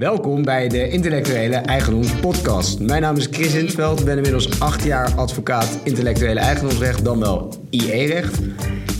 Welkom 0.00 0.42
bij 0.44 0.68
de 0.68 0.88
Intellectuele 0.88 1.56
Eigendoms 1.56 2.12
Podcast. 2.12 2.80
Mijn 2.80 3.02
naam 3.02 3.16
is 3.16 3.28
Chris 3.30 3.54
Intveld, 3.54 4.04
ben 4.04 4.16
inmiddels 4.16 4.60
acht 4.60 4.84
jaar 4.84 5.14
advocaat 5.14 5.78
intellectuele 5.84 6.40
eigendomsrecht, 6.40 7.04
dan 7.04 7.18
wel 7.20 7.54
IE-recht. 7.70 8.38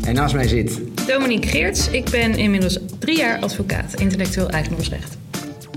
En 0.04 0.14
naast 0.14 0.34
mij 0.34 0.48
zit. 0.48 0.80
Dominique 1.06 1.48
Geerts, 1.48 1.90
ik 1.90 2.10
ben 2.10 2.34
inmiddels 2.34 2.78
drie 2.98 3.16
jaar 3.16 3.38
advocaat 3.38 4.00
intellectueel 4.00 4.50
eigendomsrecht. 4.50 5.16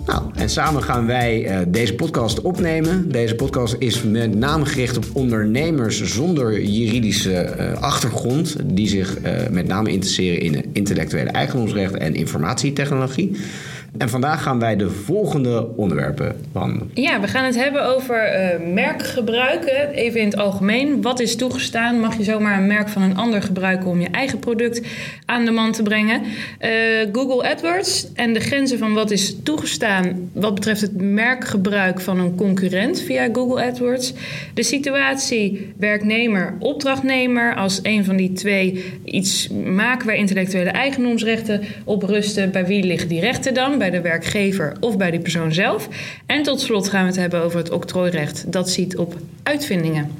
Nou, 0.05 0.31
en 0.35 0.49
samen 0.49 0.83
gaan 0.83 1.05
wij 1.05 1.49
uh, 1.49 1.65
deze 1.67 1.95
podcast 1.95 2.41
opnemen. 2.41 3.11
Deze 3.11 3.35
podcast 3.35 3.75
is 3.79 4.01
met 4.01 4.35
name 4.35 4.65
gericht 4.65 4.97
op 4.97 5.05
ondernemers 5.13 6.03
zonder 6.03 6.61
juridische 6.61 7.55
uh, 7.59 7.81
achtergrond, 7.81 8.55
die 8.63 8.87
zich 8.87 9.17
uh, 9.19 9.31
met 9.51 9.67
name 9.67 9.91
interesseren 9.91 10.39
in 10.39 10.65
intellectuele 10.73 11.29
eigendomsrecht 11.29 11.93
en 11.93 12.15
informatietechnologie. 12.15 13.37
En 13.97 14.09
vandaag 14.09 14.43
gaan 14.43 14.59
wij 14.59 14.75
de 14.75 14.89
volgende 14.89 15.75
onderwerpen 15.75 16.35
behandelen. 16.51 16.91
Ja, 16.93 17.19
we 17.19 17.27
gaan 17.27 17.45
het 17.45 17.55
hebben 17.55 17.85
over 17.85 18.15
uh, 18.15 18.73
merkgebruik. 18.73 19.89
Even 19.93 20.19
in 20.19 20.25
het 20.25 20.37
algemeen. 20.37 21.01
Wat 21.01 21.19
is 21.19 21.35
toegestaan? 21.35 21.99
Mag 21.99 22.17
je 22.17 22.23
zomaar 22.23 22.57
een 22.57 22.67
merk 22.67 22.89
van 22.89 23.01
een 23.01 23.17
ander 23.17 23.41
gebruiken 23.41 23.89
om 23.89 24.01
je 24.01 24.07
eigen 24.07 24.39
product 24.39 24.81
aan 25.25 25.45
de 25.45 25.51
man 25.51 25.71
te 25.71 25.83
brengen? 25.83 26.21
Uh, 26.21 26.69
Google 27.11 27.49
AdWords 27.49 28.07
en 28.13 28.33
de 28.33 28.39
grenzen 28.39 28.77
van 28.77 28.93
wat 28.93 29.11
is 29.11 29.35
toegestaan 29.43 30.29
wat 30.33 30.55
betreft 30.55 30.81
het 30.81 31.01
merkgebruik 31.01 32.01
van 32.01 32.19
een 32.19 32.35
concurrent 32.35 33.01
via 33.01 33.29
Google 33.33 33.65
AdWords. 33.65 34.13
De 34.53 34.63
situatie 34.63 35.73
werknemer-opdrachtnemer. 35.77 37.55
Als 37.55 37.79
een 37.83 38.05
van 38.05 38.15
die 38.15 38.33
twee 38.33 38.83
iets 39.03 39.49
maken 39.49 40.07
waar 40.07 40.15
intellectuele 40.15 40.69
eigendomsrechten 40.69 41.61
op 41.83 42.03
rusten, 42.03 42.51
bij 42.51 42.65
wie 42.65 42.83
liggen 42.83 43.09
die 43.09 43.19
rechten 43.19 43.53
dan? 43.53 43.77
Bij 43.89 43.91
de 43.91 44.01
werkgever 44.01 44.73
of 44.79 44.97
bij 44.97 45.11
die 45.11 45.19
persoon 45.19 45.53
zelf. 45.53 45.87
En 46.25 46.43
tot 46.43 46.61
slot 46.61 46.89
gaan 46.89 47.01
we 47.01 47.07
het 47.07 47.15
hebben 47.15 47.43
over 47.43 47.57
het 47.57 47.69
octrooirecht. 47.69 48.51
Dat 48.51 48.69
ziet 48.69 48.97
op 48.97 49.15
uitvindingen. 49.43 50.11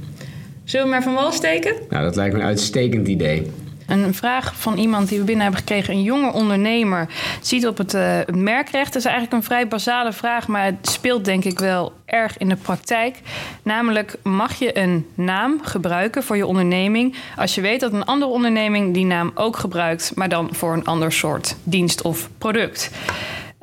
Zullen 0.64 0.86
we 0.86 0.92
maar 0.92 1.04
van 1.04 1.14
wal 1.14 1.32
steken? 1.32 1.76
Nou, 1.90 2.04
dat 2.04 2.16
lijkt 2.16 2.34
me 2.34 2.40
een 2.40 2.46
uitstekend 2.46 3.08
idee. 3.08 3.52
Een 3.88 4.14
vraag 4.14 4.56
van 4.56 4.78
iemand 4.78 5.10
die 5.10 5.20
we 5.20 5.24
binnen 5.24 5.44
hebben 5.44 5.62
gekregen. 5.62 5.94
Een 5.94 6.04
jonge 6.04 6.32
ondernemer 6.32 7.08
ziet 7.42 7.68
op 7.68 7.78
het, 7.78 7.94
uh, 7.94 8.18
het 8.18 8.36
merkrecht. 8.36 8.94
Dat 8.94 9.02
is 9.02 9.06
eigenlijk 9.06 9.34
een 9.36 9.44
vrij 9.44 9.68
basale 9.68 10.14
vraag, 10.14 10.48
maar 10.48 10.66
het 10.66 10.90
speelt 10.90 11.26
denk 11.26 11.44
ik 11.44 11.60
wel 11.60 11.94
erg 12.06 12.38
in 12.38 12.50
de 12.50 12.56
praktijk. 12.56 13.18
Namelijk, 13.62 14.16
mag 14.24 14.54
je 14.54 14.78
een 14.78 15.08
naam 15.14 15.60
gebruiken 15.62 16.24
voor 16.24 16.38
je 16.38 16.46
onderneming 16.46 17.16
als 17.38 17.56
je 17.56 17.62
weet 17.62 17.80
dat 17.80 17.94
een 17.94 18.06
andere 18.06 18.32
onderneming 18.32 18.94
die 18.94 19.06
naam 19.06 19.32
ook 19.36 19.58
gebruikt, 19.58 20.12
maar 20.16 20.30
dan 20.30 20.50
voor 20.52 20.74
een 20.74 20.86
ander 20.86 21.12
soort 21.12 21.56
dienst 21.64 22.02
of 22.02 22.30
product? 22.38 22.92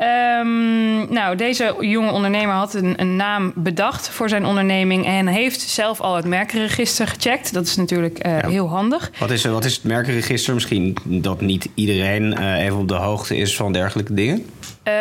Um, 0.02 1.12
nou, 1.12 1.36
deze 1.36 1.76
jonge 1.80 2.10
ondernemer 2.10 2.54
had 2.54 2.74
een, 2.74 3.00
een, 3.00 3.16
naam 3.16 3.52
bedacht 3.54 4.08
voor 4.08 4.28
zijn 4.28 4.44
onderneming 4.44 5.06
en 5.06 5.26
heeft 5.26 5.60
zelf 5.60 6.00
al 6.00 6.16
het 6.16 6.24
merkenregister 6.24 7.06
gecheckt. 7.06 7.52
Dat 7.52 7.66
is 7.66 7.76
natuurlijk 7.76 8.26
uh, 8.26 8.40
ja. 8.40 8.48
heel 8.48 8.68
handig. 8.68 9.10
Wat 9.18 9.30
is, 9.30 9.44
wat 9.44 9.64
is 9.64 9.74
het 9.74 9.84
merkenregister? 9.84 10.54
Misschien 10.54 10.96
dat 11.04 11.40
niet 11.40 11.68
iedereen 11.74 12.36
uh, 12.38 12.64
even 12.64 12.78
op 12.78 12.88
de 12.88 12.94
hoogte 12.94 13.36
is 13.36 13.56
van 13.56 13.72
dergelijke 13.72 14.14
dingen? 14.14 14.46
Uh, 14.84 14.94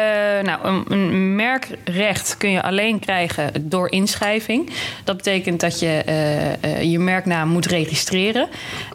nou, 0.44 0.84
een, 0.88 1.36
merkrecht 1.36 2.38
kun 2.38 2.52
je 2.52 2.62
alleen 2.62 3.00
krijgen 3.00 3.70
door 3.70 3.92
inschrijving. 3.92 4.70
Dat 5.04 5.18
betekent 5.18 5.60
dat 5.60 5.80
je 5.80 6.04
uh, 6.08 6.72
uh, 6.72 6.92
je 6.92 7.00
merknaam 7.00 7.50
moet 7.50 7.66
registreren. 7.66 8.48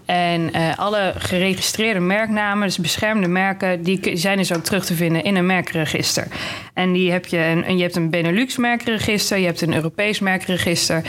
En 0.05 0.50
alle 0.77 1.12
geregistreerde 1.18 2.00
merknamen, 2.00 2.66
dus 2.66 2.78
beschermde 2.78 3.28
merken, 3.28 3.82
die 3.82 4.16
zijn 4.16 4.36
dus 4.36 4.55
ook 4.55 4.64
terug 4.64 4.84
te 4.84 4.94
vinden 4.94 5.24
in 5.24 5.36
een 5.36 5.46
merkregister. 5.46 6.27
En 6.74 6.92
die 6.92 7.12
heb 7.12 7.27
je, 7.27 7.38
een, 7.38 7.77
je 7.77 7.82
hebt 7.82 7.96
een 7.96 8.10
Benelux 8.10 8.56
merkregister, 8.56 9.38
je 9.38 9.46
hebt 9.46 9.60
een 9.60 9.74
Europees 9.74 10.18
merkregister. 10.18 11.02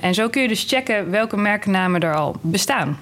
en 0.00 0.14
zo 0.14 0.28
kun 0.28 0.42
je 0.42 0.48
dus 0.48 0.64
checken 0.68 1.10
welke 1.10 1.36
merknamen 1.36 2.00
er 2.00 2.14
al 2.14 2.36
bestaan. 2.40 2.98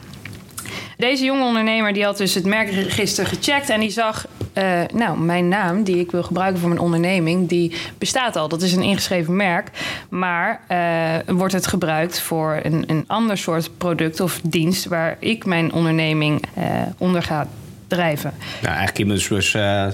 Deze 0.96 1.24
jonge 1.24 1.44
ondernemer 1.44 1.92
die 1.92 2.04
had 2.04 2.16
dus 2.16 2.34
het 2.34 2.44
merkregister 2.44 3.26
gecheckt 3.26 3.68
en 3.68 3.80
die 3.80 3.90
zag, 3.90 4.26
uh, 4.54 4.80
nou, 4.94 5.18
mijn 5.18 5.48
naam 5.48 5.82
die 5.82 5.98
ik 5.98 6.10
wil 6.10 6.22
gebruiken 6.22 6.60
voor 6.60 6.68
mijn 6.68 6.80
onderneming, 6.80 7.48
die 7.48 7.72
bestaat 7.98 8.36
al. 8.36 8.48
Dat 8.48 8.62
is 8.62 8.72
een 8.72 8.82
ingeschreven 8.82 9.36
merk, 9.36 9.70
maar 10.08 10.60
uh, 10.70 11.34
wordt 11.36 11.54
het 11.54 11.66
gebruikt 11.66 12.20
voor 12.20 12.60
een, 12.62 12.84
een 12.86 13.04
ander 13.06 13.38
soort 13.38 13.70
product 13.78 14.20
of 14.20 14.40
dienst 14.42 14.84
waar 14.84 15.16
ik 15.18 15.44
mijn 15.44 15.72
onderneming 15.72 16.42
uh, 16.58 16.64
onder 16.98 17.22
ga 17.22 17.48
drijven. 17.86 18.32
Nou, 18.62 18.76
eigenlijk 18.76 19.10
dus, 19.10 19.28
dus 19.28 19.48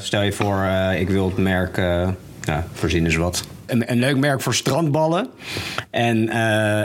stel 0.06 0.22
je 0.22 0.32
voor, 0.32 0.65
ik 0.99 1.09
wil 1.09 1.26
het 1.26 1.37
merk, 1.37 1.76
ja, 2.41 2.66
verzinnen 2.72 3.12
ze 3.12 3.19
wat 3.19 3.44
een, 3.70 3.91
een, 3.91 3.99
leuk 3.99 4.16
merk 4.16 4.41
voor 4.41 4.54
strandballen. 4.54 5.28
En 5.91 6.16
uh, 6.16 6.32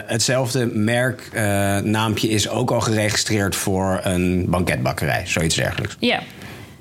hetzelfde 0.06 0.66
merknaampje 0.66 2.28
uh, 2.28 2.34
is 2.34 2.50
ook 2.50 2.72
al 2.72 2.82
geregistreerd 2.82 3.56
voor 3.56 4.00
een 4.04 4.46
banketbakkerij, 4.50 5.22
zoiets 5.26 5.56
dergelijks. 5.56 5.96
Ja. 6.00 6.20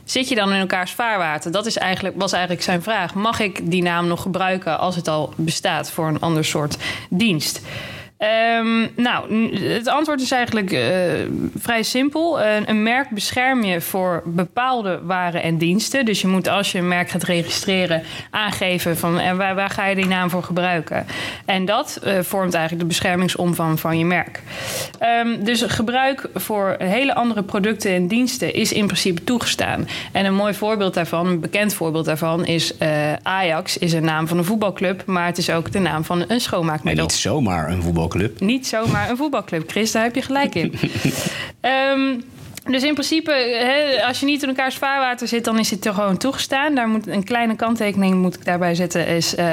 Zit 0.05 0.29
je 0.29 0.35
dan 0.35 0.53
in 0.53 0.61
elkaars 0.61 0.93
vaarwater? 0.93 1.51
Dat 1.51 1.67
is 1.67 1.77
eigenlijk, 1.77 2.15
was 2.19 2.33
eigenlijk 2.33 2.63
zijn 2.63 2.83
vraag. 2.83 3.15
Mag 3.15 3.41
ik 3.41 3.71
die 3.71 3.83
naam 3.83 4.07
nog 4.07 4.23
gebruiken 4.23 4.79
als 4.79 4.97
het 4.97 5.09
al 5.09 5.33
bestaat 5.37 5.91
voor 5.91 6.09
een 6.09 6.21
ander 6.21 6.45
soort 6.45 6.77
dienst? 7.11 7.61
Um, 8.59 8.89
nou, 8.97 9.47
het 9.59 9.89
antwoord 9.89 10.21
is 10.21 10.31
eigenlijk 10.31 10.73
uh, 10.73 10.81
vrij 11.59 11.83
simpel. 11.83 12.41
Uh, 12.41 12.47
een 12.67 12.83
merk 12.83 13.11
bescherm 13.11 13.65
je 13.65 13.81
voor 13.81 14.23
bepaalde 14.25 15.01
waren 15.03 15.43
en 15.43 15.59
diensten. 15.59 16.05
Dus 16.05 16.21
je 16.21 16.27
moet 16.27 16.49
als 16.49 16.73
je 16.73 16.79
een 16.79 16.89
merk 16.89 17.11
gaat 17.11 17.23
registreren 17.23 18.03
aangeven 18.31 18.97
van 18.97 19.19
en 19.19 19.37
waar, 19.37 19.71
ga 19.71 19.87
je 19.87 19.95
die 19.95 20.07
naam 20.07 20.31
voor 20.31 20.43
gebruiken. 20.43 21.07
En 21.45 21.65
dat 21.65 22.01
uh, 22.05 22.19
vormt 22.21 22.55
eigenlijk 22.55 22.83
de 22.83 22.89
beschermingsomvang 22.89 23.81
van 23.81 23.99
je 23.99 24.05
merk. 24.05 24.43
Um, 25.23 25.45
dus 25.45 25.63
gebruik 25.63 26.29
voor 26.35 26.77
hele 26.79 27.15
andere 27.15 27.43
producten 27.43 27.93
en 27.93 28.09
diensten 28.09 28.55
is 28.55 28.73
in 28.73 28.87
principe 28.87 29.25
toegestaan. 29.25 29.89
En 30.13 30.25
een 30.25 30.35
mooi 30.35 30.55
voorbeeld 30.55 30.95
daarvan, 30.95 31.27
een 31.27 31.41
bekend 31.41 31.75
voorbeeld 31.75 32.05
daarvan, 32.05 32.47
is 32.47 32.75
Ajax 33.23 33.79
is 33.79 33.93
een 33.93 34.05
naam 34.05 34.29
van 34.29 34.39
een 34.39 34.45
voetbalclub, 34.45 35.03
maar 35.07 35.27
het 35.27 35.39
is 35.39 35.51
ook 35.51 35.73
de 35.73 35.79
naam 35.79 36.05
van 36.05 36.25
een 36.29 36.41
schoonmaakmiddel. 36.41 37.05
Niet 37.05 37.15
zomaar 37.15 37.71
een 37.71 37.83
voetbalclub 37.83 38.13
voetbalclub. 38.21 38.41
Niet 38.41 38.67
zomaar 38.67 39.11
een 39.11 39.17
voetbalclub, 39.17 39.71
Chris, 39.71 39.93
daar 39.93 40.03
heb 40.03 40.15
je 40.15 40.23
gelijk 40.23 40.55
in. 40.55 40.75
um, 41.63 42.25
dus 42.73 42.83
in 42.83 42.93
principe, 42.93 43.33
hè, 43.33 44.07
als 44.07 44.21
je 44.21 44.27
niet 44.27 44.43
in 44.43 44.49
elkaars 44.49 44.77
vaarwater 44.77 45.29
zit, 45.29 45.45
dan 45.45 45.59
is 45.59 45.71
het 45.71 45.87
er 45.87 45.95
gewoon 45.95 46.17
toegestaan. 46.17 46.75
Daar 46.75 46.89
moet 46.89 47.07
een 47.07 47.25
kleine 47.25 47.57
kanttekening 47.57 48.15
moet 48.15 48.35
ik 48.35 48.45
daarbij 48.45 48.75
zetten. 48.75 49.07
Is 49.07 49.35
uh, 49.35 49.47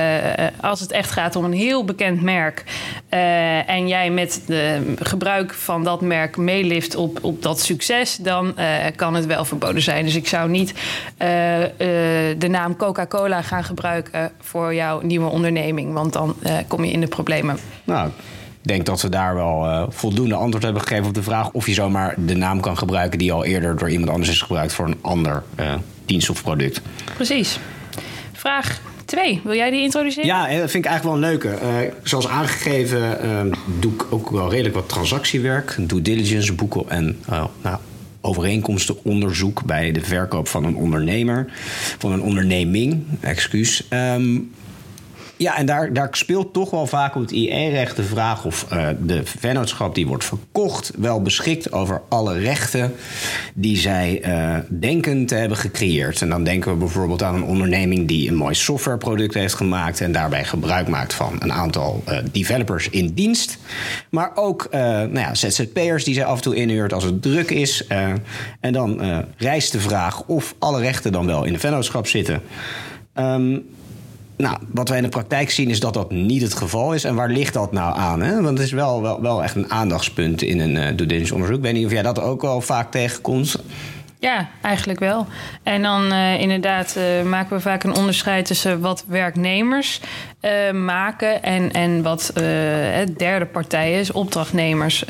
als 0.62 0.80
het 0.80 0.92
echt 0.92 1.12
gaat 1.12 1.36
om 1.36 1.46
een 1.46 1.54
heel 1.54 1.86
bekend 1.86 2.22
merk. 2.22 2.64
Uh, 3.14 3.70
en 3.70 3.88
jij 3.88 4.10
met 4.10 4.42
de 4.46 4.94
gebruik 5.00 5.54
van 5.54 5.84
dat 5.84 6.02
merk 6.02 6.38
meelift 6.38 6.96
op, 6.96 7.20
op 7.22 7.42
dat 7.42 7.60
succes, 7.60 8.16
dan 8.16 8.54
uh, 8.58 8.66
kan 8.96 9.14
het 9.14 9.26
wel 9.26 9.46
verboden 9.46 9.82
zijn. 9.82 10.06
Dus 10.06 10.16
ik 10.16 10.28
zou 10.28 10.50
niet 10.50 10.74
de 12.38 12.48
naam 12.50 12.76
Coca-Cola 12.76 13.42
gaan 13.42 13.64
gebruiken 13.64 14.32
voor 14.40 14.74
jouw 14.74 15.02
nieuwe 15.02 15.30
onderneming. 15.30 15.94
Want 15.94 16.14
dan 16.14 16.36
kom 16.68 16.84
je 16.84 16.92
in 16.92 17.02
de 17.02 17.08
problemen. 17.08 17.58
Nou, 17.84 18.10
denk 18.62 18.86
dat 18.86 19.02
we 19.02 19.10
daar 19.10 19.36
wel 19.36 19.66
uh, 19.66 19.84
voldoende 19.90 20.36
antwoord 20.36 20.64
hebben 20.64 20.82
gegeven 20.82 21.08
op 21.08 21.14
de 21.14 21.24
vraag 21.24 21.52
of 21.52 21.68
je 21.68 21.74
zomaar 21.74 22.16
de 22.18 22.36
naam 22.36 22.60
kan 22.60 22.78
gebruiken 22.78 23.20
die 23.20 23.32
al 23.32 23.46
eerder 23.46 23.78
door 23.78 23.90
iemand 23.90 24.10
anders 24.10 24.30
is 24.30 24.42
gebruikt 24.42 24.74
voor 24.74 24.86
een 24.86 24.98
ander 25.02 25.44
uh, 25.60 25.74
dienst 26.06 26.30
of 26.30 26.44
product. 26.44 26.82
Precies. 27.16 27.60
Vraag 28.32 28.82
2. 29.06 29.42
Wil 29.44 29.56
jij 29.56 29.70
die 29.70 29.82
introduceren? 29.82 30.26
Ja, 30.26 30.42
dat 30.42 30.72
vind 30.72 30.86
ik 30.86 30.92
eigenlijk 30.92 31.04
wel 31.04 31.14
een 31.14 31.20
leuke. 31.20 31.48
Uh, 31.48 31.94
zoals 32.04 32.28
aangegeven 32.28 33.54
doe 33.80 33.94
ik 33.94 34.06
ook 34.10 34.30
wel 34.30 34.50
redelijk 34.50 34.76
wat 34.76 34.90
transactiewerk, 34.90 35.76
due 35.80 36.02
diligence, 36.02 36.54
boeken 36.54 36.84
en 36.88 37.20
nou, 37.26 37.78
overeenkomstenonderzoek 38.22 39.64
bij 39.66 39.92
de 39.92 40.02
verkoop 40.02 40.48
van 40.48 40.64
een 40.64 40.76
ondernemer, 40.76 41.46
van 41.98 42.12
een 42.12 42.22
onderneming, 42.22 43.04
excuus. 43.20 43.84
Um, 43.90 44.52
ja, 45.42 45.58
en 45.58 45.66
daar, 45.66 45.94
daar 45.94 46.08
speelt 46.12 46.54
toch 46.54 46.70
wel 46.70 46.88
vaak 46.88 47.16
op 47.16 47.22
het 47.22 47.32
IE-recht 47.32 47.96
de 47.96 48.04
vraag 48.04 48.46
of 48.46 48.68
uh, 48.74 48.88
de 49.00 49.22
vennootschap 49.24 49.96
die 49.96 50.08
wordt 50.08 50.26
verkocht 50.26 50.92
wel 50.98 51.22
beschikt 51.22 51.72
over 51.72 52.02
alle 52.10 52.40
rechten 52.40 52.94
die 53.54 53.78
zij 53.78 54.22
uh, 54.26 54.58
denken 54.70 55.26
te 55.26 55.36
hebben 55.36 55.58
gecreëerd. 55.58 56.22
En 56.22 56.30
dan 56.30 56.44
denken 56.44 56.72
we 56.72 56.78
bijvoorbeeld 56.78 57.24
aan 57.24 57.36
een 57.36 57.44
onderneming 57.44 58.08
die 58.08 58.30
een 58.30 58.36
mooi 58.36 58.56
softwareproduct 58.56 59.34
heeft 59.34 59.54
gemaakt 59.54 60.02
en 60.02 60.12
daarbij 60.12 60.46
gebruik 60.46 60.88
maakt 60.88 61.14
van 61.14 61.36
een 61.40 61.54
aantal 61.54 62.04
uh, 62.08 62.18
developers 62.32 62.90
in 62.90 63.14
dienst. 63.14 63.58
Maar 64.10 64.32
ook 64.36 64.68
nou 64.72 65.20
ja, 65.20 65.36
ZZP'ers 65.36 66.04
die 66.04 66.14
zij 66.14 66.26
af 66.26 66.36
en 66.36 66.42
toe 66.42 66.56
inhuurt 66.56 66.94
als 66.94 67.04
het 67.04 67.22
druk 67.22 67.50
is. 67.50 67.88
en 68.60 68.74
dan 68.74 69.02
rijst 69.38 69.72
de 69.72 69.80
vraag 69.80 70.24
of 70.24 70.56
alle 70.60 70.82
rechten 70.82 71.12
dan 71.12 71.26
wel 71.26 71.44
in 71.44 71.54
de 71.54 71.60
vennootschap 71.60 72.08
zitten. 72.08 72.42
Um, 73.16 73.66
nou, 74.42 74.58
wat 74.72 74.90
wij 74.90 74.98
in 74.98 75.04
de 75.04 75.10
praktijk 75.10 75.52
zien 75.52 75.70
is 75.70 75.80
dat 75.80 75.94
dat 75.94 76.12
niet 76.12 76.42
het 76.42 76.54
geval 76.54 76.94
is. 76.94 77.04
En 77.04 77.16
waar 77.16 77.30
ligt 77.30 77.54
dat 77.54 77.72
nou 77.72 77.98
aan? 77.98 78.22
Hè? 78.22 78.42
Want 78.42 78.58
het 78.58 78.68
is 78.68 78.72
wel, 78.72 79.02
wel, 79.02 79.22
wel 79.22 79.44
echt 79.44 79.56
een 79.56 79.72
aandachtspunt 79.72 80.42
in 80.42 80.60
een 80.60 81.00
uh, 81.00 81.34
onderzoek. 81.34 81.58
Ik 81.58 81.62
weet 81.62 81.74
niet 81.74 81.86
of 81.86 81.92
jij 81.92 82.02
dat 82.02 82.20
ook 82.20 82.42
wel 82.42 82.62
vaak 82.62 82.92
tegenkomt. 82.92 83.56
Ja, 84.20 84.50
eigenlijk 84.62 85.00
wel. 85.00 85.28
En 85.64 85.82
dan 85.82 86.12
uh, 86.12 86.40
inderdaad 86.40 86.96
uh, 86.98 87.30
maken 87.30 87.56
we 87.56 87.62
vaak 87.62 87.84
een 87.84 87.96
onderscheid 87.96 88.46
tussen 88.46 88.80
wat 88.80 89.04
werknemers 89.08 90.02
maken 90.74 91.44
en, 91.44 91.72
en 91.72 92.02
wat 92.02 92.32
derde 93.18 93.46
partijen, 93.46 93.98
dus 93.98 94.12
opdrachtnemers, 94.12 95.04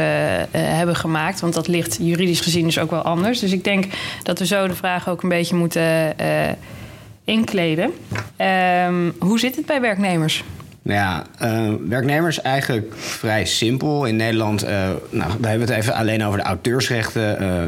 hebben 0.52 0.96
gemaakt. 0.96 1.40
Want 1.40 1.54
dat 1.54 1.68
ligt 1.68 1.98
juridisch 2.02 2.40
gezien 2.40 2.66
dus 2.66 2.80
ook 2.80 2.90
wel 2.90 3.02
anders. 3.02 3.40
Dus 3.40 3.52
ik 3.52 3.64
denk 3.64 3.86
dat 4.24 4.40
we 4.40 4.46
zo 4.46 4.68
de 4.68 4.76
vraag 4.76 5.10
ook 5.10 5.24
een 5.24 5.30
beetje 5.30 5.56
moeten 5.56 6.16
inkleden. 7.24 7.92
Um, 8.88 9.14
hoe 9.20 9.40
zit 9.40 9.56
het 9.56 9.66
bij 9.66 9.82
werknemers? 9.82 10.44
Nou 10.84 11.00
ja, 11.00 11.26
uh, 11.42 11.74
werknemers 11.88 12.42
eigenlijk 12.42 12.94
vrij 12.96 13.46
simpel. 13.46 14.06
In 14.06 14.16
Nederland, 14.16 14.64
uh, 14.64 14.70
nou, 15.10 15.32
we 15.42 15.48
hebben 15.48 15.68
het 15.68 15.78
even 15.78 15.94
alleen 15.94 16.24
over 16.24 16.38
de 16.38 16.46
auteursrechten. 16.46 17.42
Uh, 17.42 17.64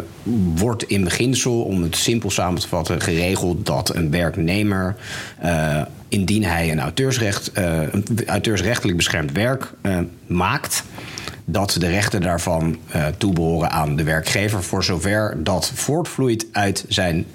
wordt 0.56 0.84
in 0.84 1.04
beginsel, 1.04 1.62
om 1.62 1.84
het 1.84 1.96
simpel 1.96 2.32
samen 2.32 2.62
te 2.62 2.68
vatten, 2.68 3.02
geregeld 3.02 3.66
dat 3.66 3.96
een 3.96 4.12
werknemer, 4.12 4.96
indien 6.08 6.44
hij 6.44 6.72
een, 6.72 6.80
auteursrecht, 6.80 7.52
auteursrechtelijk 8.26 8.98
beschermd 8.98 9.32
werk 9.32 9.74
maakt, 10.28 10.84
dat 11.46 11.76
de 11.80 11.88
rechten 11.88 12.22
daarvan 12.22 12.78
toebehoren 13.18 13.72
aan 13.72 13.96
de 13.96 14.04
werkgever, 14.04 14.64
voor 14.64 14.84
zover 14.84 15.44
dat 15.44 15.72
voortvloeit 15.74 16.46
uit 16.52 16.86
zijn 16.88 17.26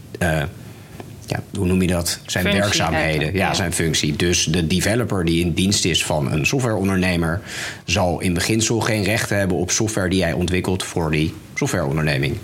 ja, 1.28 1.42
hoe 1.56 1.66
noem 1.66 1.82
je 1.82 1.86
dat? 1.86 2.18
Zijn 2.26 2.44
werkzaamheden, 2.44 3.34
ja, 3.34 3.54
zijn 3.54 3.72
functie. 3.72 4.16
Dus 4.16 4.44
de 4.44 4.66
developer 4.66 5.24
die 5.24 5.44
in 5.44 5.52
dienst 5.52 5.84
is 5.84 6.04
van 6.04 6.32
een 6.32 6.46
softwareondernemer, 6.46 7.40
zal 7.84 8.20
in 8.20 8.34
beginsel 8.34 8.80
geen 8.80 9.04
recht 9.04 9.30
hebben 9.30 9.56
op 9.56 9.70
software 9.70 10.08
die 10.08 10.22
hij 10.22 10.32
ontwikkelt 10.32 10.84
voor 10.84 11.10
die 11.10 11.34
softwareonderneming. 11.54 12.36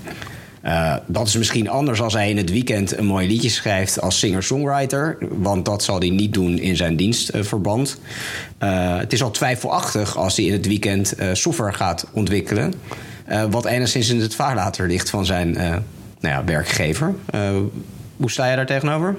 Uh, 0.64 0.96
dat 1.06 1.26
is 1.26 1.36
misschien 1.36 1.68
anders 1.68 2.00
als 2.00 2.12
hij 2.12 2.30
in 2.30 2.36
het 2.36 2.50
weekend 2.50 2.98
een 2.98 3.06
mooi 3.06 3.26
liedje 3.26 3.48
schrijft 3.48 4.00
als 4.00 4.18
singer-songwriter. 4.18 5.16
Want 5.20 5.64
dat 5.64 5.82
zal 5.82 5.98
hij 5.98 6.10
niet 6.10 6.32
doen 6.32 6.58
in 6.58 6.76
zijn 6.76 6.96
dienstverband. 6.96 7.98
Uh, 8.62 8.98
het 8.98 9.12
is 9.12 9.22
al 9.22 9.30
twijfelachtig 9.30 10.16
als 10.16 10.36
hij 10.36 10.44
in 10.44 10.52
het 10.52 10.66
weekend 10.66 11.20
uh, 11.20 11.28
software 11.32 11.72
gaat 11.72 12.06
ontwikkelen. 12.12 12.74
wat 13.50 13.64
enigszins 13.64 14.08
in 14.08 14.20
het 14.20 14.34
vaarlater 14.34 14.88
ligt 14.88 15.10
van 15.10 15.26
zijn 15.26 15.52
nou 15.52 16.34
ja, 16.34 16.44
werkgever. 16.44 17.14
Hoe 18.16 18.30
sta 18.30 18.46
je 18.46 18.56
daar 18.56 18.66
tegenover? 18.66 19.16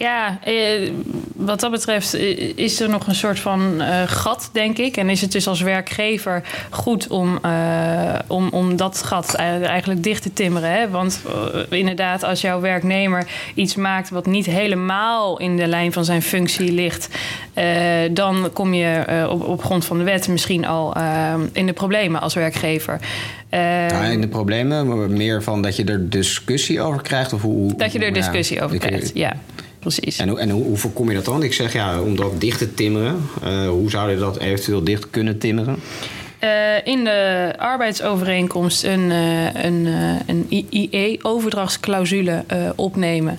Ja, 0.00 0.38
eh, 0.42 0.90
wat 1.36 1.60
dat 1.60 1.70
betreft 1.70 2.14
eh, 2.14 2.52
is 2.58 2.80
er 2.80 2.88
nog 2.88 3.06
een 3.06 3.14
soort 3.14 3.38
van 3.38 3.74
uh, 3.78 4.02
gat, 4.06 4.50
denk 4.52 4.78
ik. 4.78 4.96
En 4.96 5.10
is 5.10 5.20
het 5.20 5.32
dus 5.32 5.46
als 5.46 5.60
werkgever 5.60 6.42
goed 6.70 7.08
om, 7.08 7.38
uh, 7.44 8.14
om, 8.26 8.48
om 8.48 8.76
dat 8.76 9.02
gat 9.02 9.34
eigenlijk 9.34 10.02
dicht 10.02 10.22
te 10.22 10.32
timmeren. 10.32 10.70
Hè? 10.70 10.90
Want 10.90 11.22
uh, 11.26 11.78
inderdaad, 11.78 12.22
als 12.22 12.40
jouw 12.40 12.60
werknemer 12.60 13.26
iets 13.54 13.74
maakt 13.74 14.10
wat 14.10 14.26
niet 14.26 14.46
helemaal 14.46 15.38
in 15.38 15.56
de 15.56 15.66
lijn 15.66 15.92
van 15.92 16.04
zijn 16.04 16.22
functie 16.22 16.72
ligt, 16.72 17.08
dan 18.10 18.50
kom 18.52 18.74
je 18.74 19.26
op, 19.30 19.48
op 19.48 19.64
grond 19.64 19.84
van 19.84 19.98
de 19.98 20.04
wet 20.04 20.28
misschien 20.28 20.66
al 20.66 20.94
in 21.52 21.66
de 21.66 21.72
problemen 21.72 22.20
als 22.20 22.34
werkgever. 22.34 23.00
Ja, 23.50 24.04
in 24.04 24.20
de 24.20 24.28
problemen, 24.28 24.88
maar 24.88 25.10
meer 25.10 25.42
van 25.42 25.62
dat 25.62 25.76
je 25.76 25.84
er 25.84 26.10
discussie 26.10 26.80
over 26.80 27.02
krijgt? 27.02 27.32
Of 27.32 27.42
hoe, 27.42 27.74
dat 27.76 27.92
je 27.92 27.98
er 27.98 28.12
discussie 28.12 28.62
over 28.62 28.78
krijgt, 28.78 29.10
ja 29.14 29.36
precies. 29.80 30.18
En, 30.18 30.38
en 30.38 30.50
hoe, 30.50 30.64
hoe, 30.64 30.76
voorkom 30.76 31.08
je 31.08 31.14
dat 31.14 31.24
dan? 31.24 31.42
Ik 31.42 31.52
zeg 31.52 31.72
ja, 31.72 32.00
om 32.00 32.16
dat 32.16 32.40
dicht 32.40 32.58
te 32.58 32.74
timmeren. 32.74 33.28
Uh, 33.44 33.68
hoe 33.68 33.90
zou 33.90 34.10
je 34.10 34.16
dat 34.16 34.38
eventueel 34.38 34.84
dicht 34.84 35.10
kunnen 35.10 35.38
timmeren? 35.38 35.76
Uh, 36.44 36.50
in 36.84 37.04
de 37.04 37.52
arbeidsovereenkomst 37.58 38.84
een, 38.84 39.10
uh, 39.10 39.54
een, 39.54 39.86
een 40.26 40.46
IE-overdrachtsclausule 40.48 42.44
opnemen. 42.76 43.38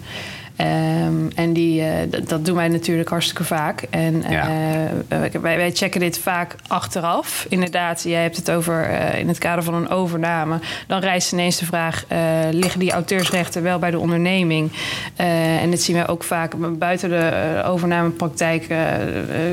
Um, 0.62 1.30
en 1.36 1.54
die, 1.54 1.81
uh, 1.81 1.88
dat 2.28 2.46
doen 2.46 2.56
wij 2.56 2.68
natuurlijk 2.68 3.10
hartstikke 3.10 3.44
vaak. 3.44 3.81
En 3.90 4.24
ja. 4.30 4.50
uh, 4.50 5.42
wij, 5.42 5.58
wij, 5.58 5.72
checken 5.72 6.00
dit 6.00 6.19
vaak 6.19 6.56
achteraf. 6.68 7.46
Inderdaad, 7.50 8.04
jij 8.04 8.22
hebt 8.22 8.38
het 8.38 8.52
over 8.52 8.90
uh, 8.90 9.19
in 9.19 9.28
het 9.28 9.38
kader 9.38 9.63
van 9.63 9.74
een 9.74 9.90
overname. 9.90 10.60
Dan 10.88 11.00
rijst 11.00 11.31
ineens 11.31 11.58
de 11.58 11.66
vraag: 11.66 12.06
liggen 12.52 12.80
die 12.80 12.92
auteursrechten 12.92 13.63
wel 13.63 13.80
bij 13.80 13.92
de 13.92 14.00
onderneming? 14.00 14.72
en 15.16 15.72
dat 15.72 15.80
zien 15.80 15.96
we 15.96 16.08
ook 16.08 16.24
vaak 16.24 16.78
buiten 16.78 17.10
de 17.10 17.62
overnamepraktijk. 17.66 18.63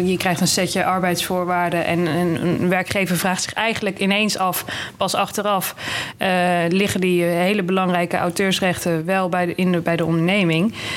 je 0.04 0.14
krijgt 0.18 0.40
een 0.40 0.46
setje 0.46 0.84
arbeidsvoorwaarden. 0.84 1.84
En, 1.84 2.06
en, 2.06 2.44
een 2.44 2.68
werkgever 2.68 3.16
vraagt 3.16 3.42
zich 3.42 3.52
eigenlijk 3.52 3.98
ineens 3.98 4.38
af, 4.38 4.64
pas 4.96 5.14
achteraf, 5.14 5.74
liggen 6.68 7.00
die 7.00 7.22
hele 7.22 7.62
belangrijke 7.62 8.16
auteursrechten 8.16 9.04
wel 9.04 9.28
bij 9.28 9.46
de, 9.46 9.54
in 9.54 9.72
de, 9.72 9.80
bij 9.80 9.96
de 9.96 10.04
onderneming? 10.04 10.74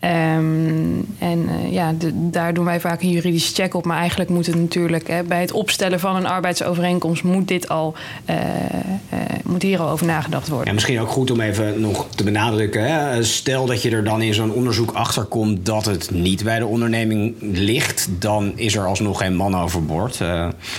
Um, 0.00 1.06
en 1.18 1.38
uh, 1.48 1.72
ja, 1.72 1.94
daar 2.14 2.54
doen 2.54 2.64
wij 2.64 2.80
vaak 2.80 3.02
een 3.02 3.10
juridische 3.10 3.54
check 3.54 3.74
op. 3.74 3.84
Maar 3.84 3.98
eigenlijk 3.98 4.30
moet 4.30 4.46
het 4.46 4.54
natuurlijk 4.54 5.08
hè, 5.08 5.22
bij 5.22 5.40
het 5.40 5.52
opstellen 5.52 6.00
van 6.00 6.16
een 6.16 6.26
arbeidsovereenkomst 6.26 7.22
moet 7.22 7.48
dit 7.48 7.68
al 7.68 7.94
uh, 8.30 8.36
uh, 8.36 9.18
moet 9.44 9.62
hier 9.62 9.80
al 9.80 9.88
over 9.88 10.06
nagedacht 10.06 10.48
worden. 10.48 10.66
Ja, 10.66 10.72
misschien 10.72 11.00
ook 11.00 11.08
goed 11.08 11.30
om 11.30 11.40
even 11.40 11.80
nog 11.80 12.06
te 12.14 12.24
benadrukken. 12.24 12.82
Hè? 12.82 13.22
Stel 13.24 13.66
dat 13.66 13.82
je 13.82 13.90
er 13.90 14.04
dan 14.04 14.22
in 14.22 14.34
zo'n 14.34 14.52
onderzoek 14.52 14.92
achter 14.92 15.24
komt 15.24 15.66
dat 15.66 15.84
het 15.84 16.10
niet 16.10 16.44
bij 16.44 16.58
de 16.58 16.66
onderneming 16.66 17.34
ligt, 17.40 18.08
dan 18.18 18.52
is 18.56 18.76
er 18.76 18.86
alsnog 18.86 19.18
geen 19.18 19.36
man 19.36 19.56
overboord. 19.56 20.18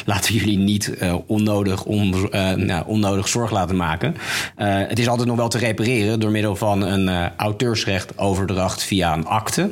laten 0.05 0.33
jullie 0.33 0.57
niet 0.57 0.93
onnodig, 1.25 1.85
on, 1.85 2.29
nou, 2.55 2.83
onnodig 2.85 3.27
zorg 3.27 3.51
laten 3.51 3.75
maken. 3.75 4.15
het 4.55 4.99
is 4.99 5.07
altijd 5.07 5.27
nog 5.27 5.37
wel 5.37 5.49
te 5.49 5.57
repareren 5.57 6.19
door 6.19 6.31
middel 6.31 6.55
van 6.55 6.81
een 6.81 7.31
auteursrecht 7.37 8.17
overdracht 8.17 8.83
via 8.83 9.08
een 9.13 9.25
akte. 9.25 9.69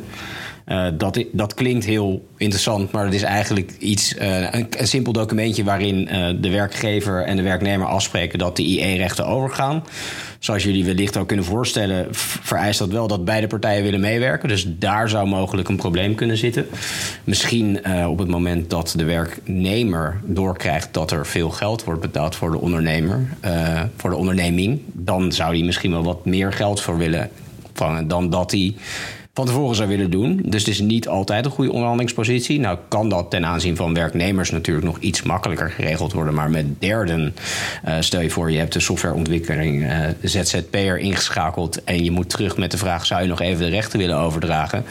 Uh, 0.68 0.88
dat, 0.94 1.24
dat 1.32 1.54
klinkt 1.54 1.86
heel 1.86 2.28
interessant, 2.38 2.92
maar 2.92 3.06
het 3.06 3.14
is 3.14 3.22
eigenlijk 3.22 3.72
iets, 3.80 4.16
uh, 4.16 4.52
een, 4.52 4.68
simpel 4.88 5.14
documentje 5.14 5.64
waarin 5.64 6.10
uh, 6.12 6.30
de 6.42 6.50
werkgever 6.50 7.24
en 7.24 7.36
de 7.36 7.42
werknemer 7.42 7.88
afspreken 7.88 8.40
dat 8.40 8.56
de 8.56 8.64
IE-rechten 8.64 9.26
overgaan. 9.26 9.84
Zoals 10.40 10.64
jullie 10.64 10.86
wellicht 10.86 11.18
ook 11.18 11.28
kunnen 11.28 11.46
voorstellen, 11.46 12.08
vereist 12.12 12.80
dat 12.80 12.90
wel 12.90 13.08
dat 13.08 13.26
beide 13.26 13.48
partijen 13.48 13.84
willen 13.84 14.00
meewerken. 14.00 14.50
Dus 14.50 14.66
daar 14.68 15.10
zou 15.10 15.28
mogelijk 15.28 15.70
een 15.70 15.76
probleem 15.76 16.16
kunnen 16.16 16.38
zitten. 16.38 16.68
Misschien 17.24 17.80
op 18.08 18.18
het 18.18 18.28
moment 18.28 18.70
dat 18.70 18.94
de 18.98 19.04
werknemer 19.04 20.22
doorkrijgt 20.24 20.94
dat 20.94 21.12
er 21.12 21.26
veel 21.26 21.50
geld 21.50 21.84
wordt 21.84 22.02
betaald 22.02 22.36
voor 22.36 22.52
de 22.52 22.60
ondernemer, 22.60 23.28
voor 23.98 24.10
de 24.10 24.16
onderneming, 24.16 24.82
dan 24.86 25.32
zou 25.32 25.54
die 25.54 25.66
misschien 25.66 25.92
wel 25.92 26.04
wat 26.04 26.26
meer 26.26 26.54
geld 26.54 26.82
voor 26.82 26.98
willen 26.98 27.30
dan 28.08 28.30
dat 28.30 28.52
hij 28.52 28.76
van 29.38 29.46
tevoren 29.46 29.76
zou 29.76 29.90
willen 29.90 30.12
doen. 30.12 30.42
Dus 30.46 30.66
het 30.66 30.74
is 30.74 30.80
niet 30.80 31.08
altijd 31.08 31.46
een 31.46 31.52
goede 31.52 31.72
onderhandelingspositie. 31.72 32.60
Nou 32.60 32.78
kan 32.88 33.10
dat 33.10 33.30
ten 33.30 33.46
aanzien 33.46 33.76
van 33.76 33.94
werknemers 33.94 34.52
natuurlijk 34.52 34.86
nog 34.86 35.00
iets 35.00 35.22
makkelijker 35.22 35.70
geregeld 35.70 36.14
worden. 36.14 36.34
Maar 36.34 36.50
met 36.50 36.82
derden, 36.82 37.36
uh, 37.88 37.96
stel 38.00 38.22
je 38.22 38.30
voor 38.30 38.52
je 38.52 38.58
hebt 38.58 38.74
de 38.74 38.80
softwareontwikkeling 38.80 39.84
uh, 39.84 39.98
ZZP'er 40.22 40.98
ingeschakeld... 40.98 41.84
en 41.84 42.04
je 42.04 42.12
moet 42.12 42.30
terug 42.30 42.58
met 42.58 42.72
de 42.72 42.78
vraag 42.78 43.06
zou 43.06 43.22
je 43.22 43.28
nog 43.28 43.42
even 43.42 43.66
de 43.66 43.70
rechten 43.70 44.00
willen 44.00 44.18
overdragen... 44.18 44.86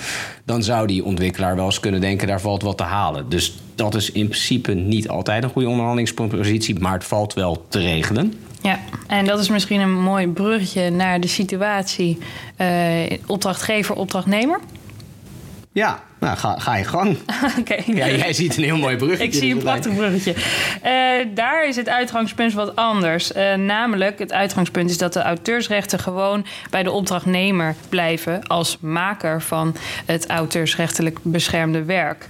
dan 0.45 0.63
zou 0.63 0.87
die 0.87 1.05
ontwikkelaar 1.05 1.57
wel 1.57 1.65
eens 1.65 1.81
kunnen 1.81 2.01
denken 2.01 2.27
daar 2.27 2.41
valt 2.41 2.63
wat 2.63 2.77
te 2.77 2.83
halen. 2.83 3.29
Dus 3.29 3.55
dat 3.75 3.95
is 3.95 4.11
in 4.11 4.29
principe 4.29 4.75
niet 4.75 5.09
altijd 5.09 5.45
een 5.45 5.51
goede 5.51 5.69
onderhandelingspositie... 5.69 6.79
maar 6.79 6.93
het 6.93 7.05
valt 7.05 7.35
wel 7.35 7.67
te 7.69 7.79
regelen. 7.79 8.33
Ja, 8.61 8.79
en 9.07 9.25
dat 9.25 9.39
is 9.39 9.49
misschien 9.49 9.81
een 9.81 10.01
mooi 10.01 10.29
bruggetje 10.29 10.91
naar 10.91 11.21
de 11.21 11.29
situatie 11.29 12.19
uh, 12.61 13.19
opdrachtgever, 13.27 13.95
opdrachtnemer. 13.95 14.61
Ja, 15.73 16.03
nou, 16.19 16.37
ga, 16.37 16.59
ga 16.59 16.77
je 16.77 16.85
gang. 16.85 17.17
Ja, 17.87 18.09
jij 18.09 18.33
ziet 18.33 18.57
een 18.57 18.63
heel 18.63 18.77
mooi 18.77 18.97
bruggetje. 18.97 19.25
Ik 19.25 19.35
zie 19.35 19.53
een 19.53 19.59
prachtig 19.59 19.95
bruggetje. 19.95 20.35
Uh, 20.85 21.35
daar 21.35 21.69
is 21.69 21.77
het 21.77 21.89
uitgangspunt 21.89 22.53
wat 22.53 22.77
anders. 22.77 23.33
Uh, 23.33 23.55
namelijk, 23.55 24.19
het 24.19 24.33
uitgangspunt 24.33 24.91
is 24.91 24.99
dat 24.99 25.13
de 25.13 25.23
auteursrechten 25.23 25.99
gewoon 25.99 26.47
bij 26.71 26.83
de 26.83 26.91
opdrachtnemer 26.91 27.75
blijven 27.89 28.47
als 28.47 28.79
maker 28.81 29.43
van 29.43 29.77
het 30.07 30.27
auteursrechtelijk 30.27 31.19
beschermde 31.23 31.85
werk. 31.85 32.27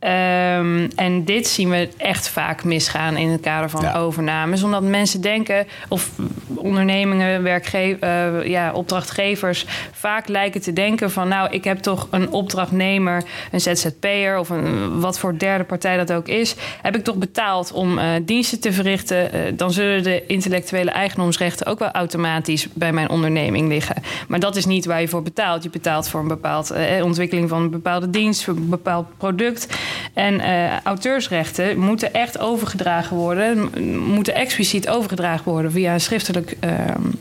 Um, 0.00 0.88
en 0.96 1.24
dit 1.24 1.48
zien 1.48 1.70
we 1.70 1.88
echt 1.96 2.28
vaak 2.28 2.64
misgaan 2.64 3.16
in 3.16 3.28
het 3.28 3.40
kader 3.40 3.70
van 3.70 3.82
ja. 3.82 3.94
overnames. 3.94 4.62
Omdat 4.62 4.82
mensen 4.82 5.20
denken, 5.20 5.66
of 5.88 6.10
ondernemingen, 6.54 7.42
werkgevers, 7.42 8.02
uh, 8.02 8.46
ja, 8.46 8.72
opdrachtgevers, 8.72 9.66
vaak 9.92 10.28
lijken 10.28 10.60
te 10.60 10.72
denken 10.72 11.10
van 11.10 11.28
nou, 11.28 11.50
ik 11.50 11.64
heb 11.64 11.78
toch 11.78 12.08
een 12.10 12.30
opdrachtnemer 12.30 13.22
een 13.50 13.60
ZZP'er 13.60 14.38
of 14.38 14.48
een, 14.48 15.00
wat 15.00 15.18
voor 15.18 15.38
derde 15.38 15.64
partij 15.64 15.96
dat 15.96 16.12
ook 16.12 16.28
is, 16.28 16.54
heb 16.82 16.96
ik 16.96 17.04
toch 17.04 17.16
betaald 17.16 17.72
om 17.72 17.98
uh, 17.98 18.04
diensten 18.22 18.60
te 18.60 18.72
verrichten, 18.72 19.34
uh, 19.34 19.40
dan 19.54 19.72
zullen 19.72 20.02
de 20.02 20.26
intellectuele 20.26 20.90
eigendomsrechten 20.90 21.66
ook 21.66 21.78
wel 21.78 21.90
automatisch 21.90 22.68
bij 22.72 22.92
mijn 22.92 23.10
onderneming 23.10 23.68
liggen. 23.68 23.96
Maar 24.28 24.40
dat 24.40 24.56
is 24.56 24.66
niet 24.66 24.84
waar 24.84 25.00
je 25.00 25.08
voor 25.08 25.22
betaalt. 25.22 25.62
Je 25.62 25.70
betaalt 25.70 26.08
voor 26.08 26.20
een 26.20 26.28
bepaalde 26.28 26.96
uh, 26.96 27.04
ontwikkeling 27.04 27.48
van 27.48 27.62
een 27.62 27.70
bepaalde 27.70 28.10
dienst, 28.10 28.44
voor 28.44 28.56
een 28.56 28.68
bepaald 28.68 29.06
product. 29.16 29.66
En 30.14 30.40
auteursrechten 30.84 31.78
moeten 31.78 32.12
echt 32.12 32.38
overgedragen 32.38 33.16
worden, 33.16 33.70
moeten 34.04 34.34
expliciet 34.34 34.88
overgedragen 34.88 35.52
worden 35.52 35.72
via 35.72 35.92
een 35.92 36.00
schriftelijk, 36.00 36.56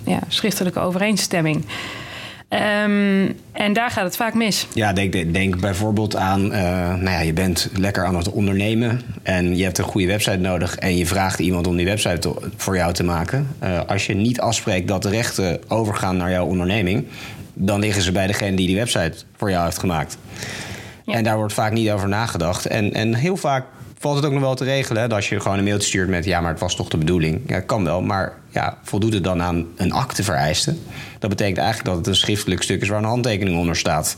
ja, 0.03 0.19
schriftelijke 0.27 0.79
overeenstemming. 0.79 1.65
Ehm, 2.49 3.31
en 3.51 3.73
daar 3.73 3.91
gaat 3.91 4.03
het 4.03 4.15
vaak 4.15 4.33
mis. 4.33 4.67
Ja, 4.73 4.93
denk, 4.93 5.33
denk 5.33 5.59
bijvoorbeeld 5.59 6.15
aan, 6.15 6.53
eh, 6.53 6.61
nou 6.93 7.09
ja, 7.09 7.19
je 7.19 7.33
bent 7.33 7.69
lekker 7.73 8.05
aan 8.05 8.15
het 8.15 8.31
ondernemen 8.31 9.01
en 9.23 9.57
je 9.57 9.63
hebt 9.63 9.77
een 9.77 9.83
goede 9.83 10.07
website 10.07 10.37
nodig 10.37 10.75
en 10.75 10.97
je 10.97 11.05
vraagt 11.05 11.39
iemand 11.39 11.67
om 11.67 11.75
die 11.75 11.85
website 11.85 12.33
voor 12.55 12.75
jou 12.75 12.93
te 12.93 13.03
maken. 13.03 13.47
Uh, 13.63 13.79
als 13.87 14.05
je 14.05 14.13
niet 14.13 14.39
afspreekt 14.39 14.87
dat 14.87 15.01
de 15.01 15.09
rechten 15.09 15.59
overgaan 15.67 16.17
naar 16.17 16.31
jouw 16.31 16.45
onderneming, 16.45 17.05
dan 17.53 17.79
liggen 17.79 18.01
ze 18.01 18.11
bij 18.11 18.27
degene 18.27 18.55
die 18.55 18.67
die 18.67 18.75
website 18.75 19.13
voor 19.37 19.49
jou 19.49 19.65
heeft 19.65 19.77
gemaakt. 19.77 20.17
Ja. 21.05 21.13
En 21.13 21.23
daar 21.23 21.37
wordt 21.37 21.53
vaak 21.53 21.71
niet 21.71 21.89
over 21.89 22.07
nagedacht. 22.07 22.65
En, 22.65 22.93
en 22.93 23.13
heel 23.13 23.37
vaak 23.37 23.65
valt 23.99 24.15
het 24.15 24.25
ook 24.25 24.31
nog 24.31 24.41
wel 24.41 24.55
te 24.55 24.63
regelen. 24.63 25.01
Dat 25.01 25.13
als 25.13 25.29
je 25.29 25.39
gewoon 25.39 25.57
een 25.57 25.63
mailtje 25.63 25.87
stuurt 25.87 26.09
met 26.09 26.25
ja, 26.25 26.41
maar 26.41 26.51
het 26.51 26.59
was 26.59 26.75
toch 26.75 26.89
de 26.89 26.97
bedoeling. 26.97 27.41
Ja, 27.47 27.59
kan 27.59 27.83
wel, 27.83 28.01
maar 28.01 28.33
ja, 28.49 28.77
voldoet 28.83 29.13
het 29.13 29.23
dan 29.23 29.41
aan 29.41 29.65
een 29.75 29.91
akte 29.91 30.23
vereisten? 30.23 30.79
Dat 31.19 31.29
betekent 31.29 31.57
eigenlijk 31.57 31.87
dat 31.87 31.97
het 31.97 32.07
een 32.07 32.15
schriftelijk 32.15 32.63
stuk 32.63 32.81
is 32.81 32.89
waar 32.89 32.99
een 32.99 33.05
handtekening 33.05 33.57
onder 33.57 33.75
staat. 33.75 34.17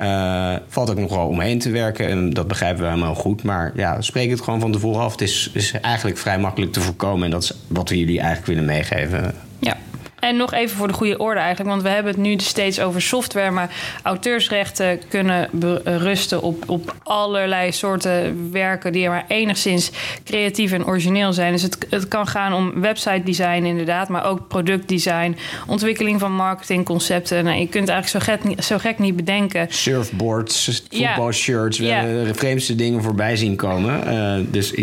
Uh, 0.00 0.54
valt 0.68 0.90
ook 0.90 0.98
nog 0.98 1.14
wel 1.14 1.26
omheen 1.26 1.58
te 1.58 1.70
werken 1.70 2.08
en 2.08 2.30
dat 2.30 2.48
begrijpen 2.48 2.82
we 2.82 2.88
helemaal 2.88 3.14
goed. 3.14 3.42
Maar 3.42 3.72
ja, 3.74 4.00
spreek 4.00 4.30
het 4.30 4.40
gewoon 4.40 4.60
van 4.60 4.72
tevoren 4.72 5.02
af. 5.02 5.12
Het 5.12 5.20
is, 5.20 5.50
is 5.54 5.72
eigenlijk 5.72 6.18
vrij 6.18 6.38
makkelijk 6.38 6.72
te 6.72 6.80
voorkomen 6.80 7.24
en 7.24 7.30
dat 7.30 7.42
is 7.42 7.52
wat 7.66 7.88
we 7.88 7.98
jullie 7.98 8.18
eigenlijk 8.18 8.46
willen 8.46 8.64
meegeven. 8.64 9.34
Ja, 9.58 9.76
en 10.20 10.36
nog 10.36 10.52
even 10.52 10.76
voor 10.76 10.86
de 10.86 10.92
goede 10.92 11.18
orde 11.18 11.40
eigenlijk, 11.40 11.70
want 11.70 11.82
we 11.82 11.88
hebben 11.88 12.12
het 12.12 12.20
nu 12.20 12.38
steeds 12.38 12.80
over 12.80 13.02
software, 13.02 13.50
maar 13.50 13.70
auteursrechten 14.02 15.00
kunnen 15.08 15.48
rusten 15.84 16.42
op, 16.42 16.64
op 16.66 16.94
allerlei 17.02 17.72
soorten 17.72 18.52
werken 18.52 18.92
die 18.92 19.08
maar 19.08 19.24
enigszins 19.28 19.90
creatief 20.24 20.72
en 20.72 20.86
origineel 20.86 21.32
zijn. 21.32 21.52
Dus 21.52 21.62
het, 21.62 21.86
het 21.90 22.08
kan 22.08 22.26
gaan 22.26 22.52
om 22.52 22.80
website 22.80 23.22
design 23.24 23.64
inderdaad, 23.64 24.08
maar 24.08 24.24
ook 24.24 24.48
productdesign, 24.48 25.36
ontwikkeling 25.66 26.20
van 26.20 26.32
marketingconcepten. 26.32 27.44
Nou, 27.44 27.58
je 27.58 27.68
kunt 27.68 27.88
eigenlijk 27.88 28.24
zo 28.24 28.32
gek, 28.32 28.62
zo 28.62 28.78
gek 28.78 28.98
niet 28.98 29.16
bedenken. 29.16 29.66
Surfboards, 29.68 30.82
voetbalshirts, 30.90 31.78
we 31.78 31.84
ja. 31.84 31.94
hebben 31.94 32.24
de 32.24 32.34
vreemdste 32.34 32.74
dingen 32.74 33.02
voorbij 33.02 33.36
zien 33.36 33.56
komen. 33.56 34.00
Uh, 34.06 34.34
dus 34.50 34.74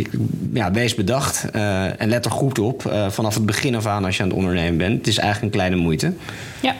ja, 0.53 0.71
wees 0.71 0.95
bedacht 0.95 1.45
uh, 1.55 2.01
en 2.01 2.09
let 2.09 2.25
er 2.25 2.31
goed 2.31 2.59
op 2.59 2.83
uh, 2.83 3.09
vanaf 3.09 3.33
het 3.33 3.45
begin 3.45 3.75
af 3.75 3.85
aan 3.85 4.05
als 4.05 4.17
je 4.17 4.23
aan 4.23 4.29
het 4.29 4.37
ondernemen 4.37 4.77
bent. 4.77 4.97
Het 4.97 5.07
is 5.07 5.19
eigenlijk 5.27 5.53
een 5.53 5.59
kleine 5.59 5.83
moeite. 5.83 6.13
Ja. 6.59 6.75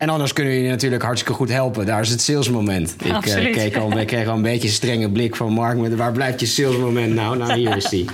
En 0.00 0.08
anders 0.08 0.32
kunnen 0.32 0.54
jullie 0.54 0.68
natuurlijk 0.68 1.02
hartstikke 1.02 1.34
goed 1.34 1.48
helpen. 1.48 1.86
Daar 1.86 2.00
is 2.00 2.10
het 2.10 2.20
salesmoment. 2.20 2.94
Ik 2.98 3.26
uh, 3.26 3.52
keek 3.52 3.76
al, 3.76 3.98
ik 3.98 4.06
kreeg 4.06 4.28
al 4.28 4.36
een 4.36 4.42
beetje 4.42 4.68
een 4.68 4.74
strenge 4.74 5.10
blik 5.10 5.36
van 5.36 5.52
Mark. 5.52 5.78
Met, 5.78 5.94
waar 5.94 6.12
blijft 6.12 6.40
je 6.40 6.46
salesmoment 6.46 7.14
nou? 7.14 7.36
Nou, 7.36 7.52
hier 7.52 7.76
is 7.76 7.84
die. 7.84 8.04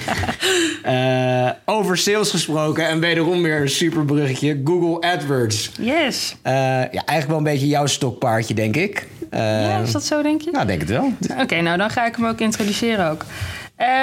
Uh, 0.86 1.50
over 1.76 1.98
sales 1.98 2.30
gesproken 2.30 2.88
en 2.88 3.00
wederom 3.00 3.42
weer 3.42 3.60
een 3.60 3.68
super 3.68 4.04
bruggetje. 4.04 4.60
Google 4.64 5.08
AdWords. 5.08 5.70
Yes. 5.80 6.36
Uh, 6.46 6.52
ja, 6.52 6.88
eigenlijk 6.90 7.28
wel 7.28 7.36
een 7.36 7.42
beetje 7.42 7.68
jouw 7.68 7.86
stokpaardje, 7.86 8.54
denk 8.54 8.76
ik. 8.76 9.06
ja, 9.30 9.78
is 9.78 9.92
dat 9.92 10.04
zo, 10.04 10.22
denk 10.22 10.40
je? 10.40 10.50
Nou, 10.50 10.66
denk 10.66 10.80
het 10.80 10.90
wel. 10.90 11.12
Oké, 11.40 11.60
nou 11.60 11.78
dan 11.78 11.90
ga 11.90 12.06
ik 12.06 12.16
hem 12.16 12.26
ook 12.26 12.40
introduceren 12.40 13.10
ook. 13.10 13.24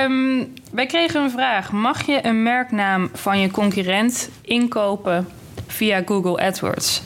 Um, 0.05 0.53
wij 0.71 0.85
kregen 0.85 1.23
een 1.23 1.31
vraag. 1.31 1.71
Mag 1.71 2.05
je 2.05 2.19
een 2.25 2.43
merknaam 2.43 3.09
van 3.13 3.39
je 3.39 3.51
concurrent 3.51 4.29
inkopen 4.41 5.27
via 5.77 6.01
Google 6.01 6.37
AdWords? 6.37 7.01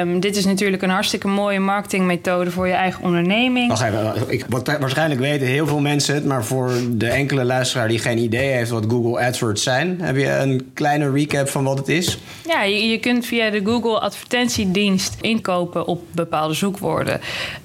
Um, 0.00 0.20
dit 0.20 0.36
is 0.36 0.44
natuurlijk 0.44 0.82
een 0.82 0.90
hartstikke 0.90 1.28
mooie 1.28 1.60
marketingmethode 1.60 2.50
voor 2.50 2.66
je 2.66 2.72
eigen 2.72 3.04
onderneming. 3.04 3.68
Wacht 3.68 3.82
even, 3.82 4.14
ik, 4.26 4.44
waarschijnlijk 4.80 5.20
weten 5.20 5.46
heel 5.46 5.66
veel 5.66 5.80
mensen 5.80 6.14
het, 6.14 6.24
maar 6.24 6.44
voor 6.44 6.72
de 6.90 7.08
enkele 7.08 7.44
luisteraar 7.44 7.88
die 7.88 7.98
geen 7.98 8.18
idee 8.18 8.52
heeft 8.52 8.70
wat 8.70 8.84
Google 8.88 9.26
AdWords 9.26 9.62
zijn, 9.62 10.00
heb 10.00 10.16
je 10.16 10.28
een 10.28 10.70
kleine 10.74 11.10
recap 11.10 11.48
van 11.48 11.64
wat 11.64 11.78
het 11.78 11.88
is? 11.88 12.18
Ja, 12.48 12.62
je, 12.62 12.88
je 12.88 12.98
kunt 12.98 13.26
via 13.26 13.50
de 13.50 13.60
Google 13.64 14.00
advertentiedienst 14.00 15.16
inkopen 15.20 15.86
op 15.86 16.02
bepaalde 16.10 16.54
zoekwoorden. 16.54 17.20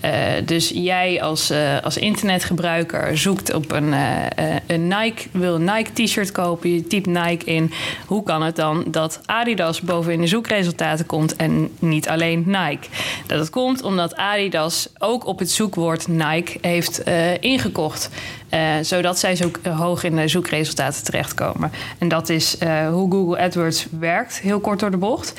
Uh, 0.05 0.11
dus 0.45 0.71
jij 0.75 1.21
als, 1.21 1.51
uh, 1.51 1.79
als 1.81 1.97
internetgebruiker 1.97 3.17
zoekt 3.17 3.53
op 3.53 3.71
een, 3.71 3.87
uh, 3.87 4.25
een 4.67 4.87
Nike, 4.87 5.23
wil 5.31 5.55
een 5.55 5.63
Nike 5.75 6.03
t-shirt 6.03 6.31
kopen, 6.31 6.73
je 6.73 6.87
typt 6.87 7.05
Nike 7.05 7.45
in. 7.45 7.71
Hoe 8.05 8.23
kan 8.23 8.41
het 8.41 8.55
dan 8.55 8.83
dat 8.87 9.21
Adidas 9.25 9.81
boven 9.81 10.13
in 10.13 10.21
de 10.21 10.27
zoekresultaten 10.27 11.05
komt 11.05 11.35
en 11.35 11.69
niet 11.83 12.09
alleen 12.09 12.43
Nike. 12.45 12.87
Dat 13.27 13.49
komt 13.49 13.83
omdat 13.83 14.15
Adidas 14.15 14.89
ook 14.97 15.25
op 15.25 15.39
het 15.39 15.51
zoekwoord 15.51 16.07
Nike 16.07 16.57
heeft 16.61 17.07
uh, 17.07 17.41
ingekocht. 17.41 18.09
Uh, 18.53 18.59
zodat 18.81 19.19
zij 19.19 19.35
zo 19.35 19.51
hoog 19.69 20.03
in 20.03 20.15
de 20.15 20.27
zoekresultaten 20.27 21.03
terechtkomen. 21.03 21.71
En 21.97 22.07
dat 22.07 22.29
is 22.29 22.57
hoe 22.91 23.11
Google 23.11 23.39
AdWords 23.39 23.87
werkt, 23.99 24.39
heel 24.39 24.59
kort 24.59 24.79
door 24.79 24.91
de 24.91 24.97
bocht. 24.97 25.33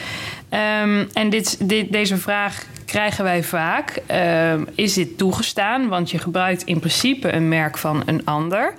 Um, 0.82 1.08
en 1.12 1.30
dit, 1.30 1.68
dit, 1.68 1.92
deze 1.92 2.16
vraag 2.16 2.64
krijgen 2.84 3.24
wij 3.24 3.42
vaak. 3.42 4.02
Uh, 4.10 4.52
is 4.74 4.94
dit 4.94 5.18
toegestaan? 5.18 5.88
Want 5.88 6.10
je 6.10 6.18
gebruikt 6.18 6.62
in 6.62 6.78
principe 6.78 7.32
een 7.32 7.48
merk 7.48 7.78
van 7.78 8.02
een 8.06 8.24
ander 8.24 8.74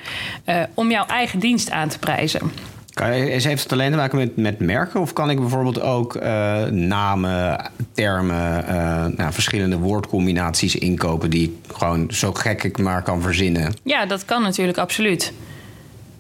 om 0.73 0.91
jouw 0.91 1.05
eigen 1.05 1.39
dienst 1.39 1.71
aan 1.71 1.89
te 1.89 1.99
prijzen. 1.99 2.51
Kan 2.95 3.11
heeft 3.11 3.63
het 3.63 3.71
alleen 3.71 3.91
te 3.91 3.97
maken 3.97 4.31
met, 4.35 4.59
merken? 4.59 4.99
Of 4.99 5.13
kan 5.13 5.29
ik 5.29 5.39
bijvoorbeeld 5.39 5.81
ook 5.81 6.15
uh, 6.15 6.63
namen, 6.65 7.71
termen, 7.91 8.65
uh, 8.69 9.05
nou, 9.05 9.33
verschillende 9.33 9.77
woordcombinaties 9.77 10.75
inkopen 10.75 11.29
die 11.29 11.43
ik 11.43 11.75
gewoon 11.75 12.11
zo 12.11 12.33
gek 12.33 12.63
ik 12.63 12.77
maar 12.77 13.03
kan 13.03 13.21
verzinnen? 13.21 13.73
Ja, 13.83 14.05
dat 14.05 14.25
kan 14.25 14.41
natuurlijk 14.41 14.77
absoluut. 14.77 15.33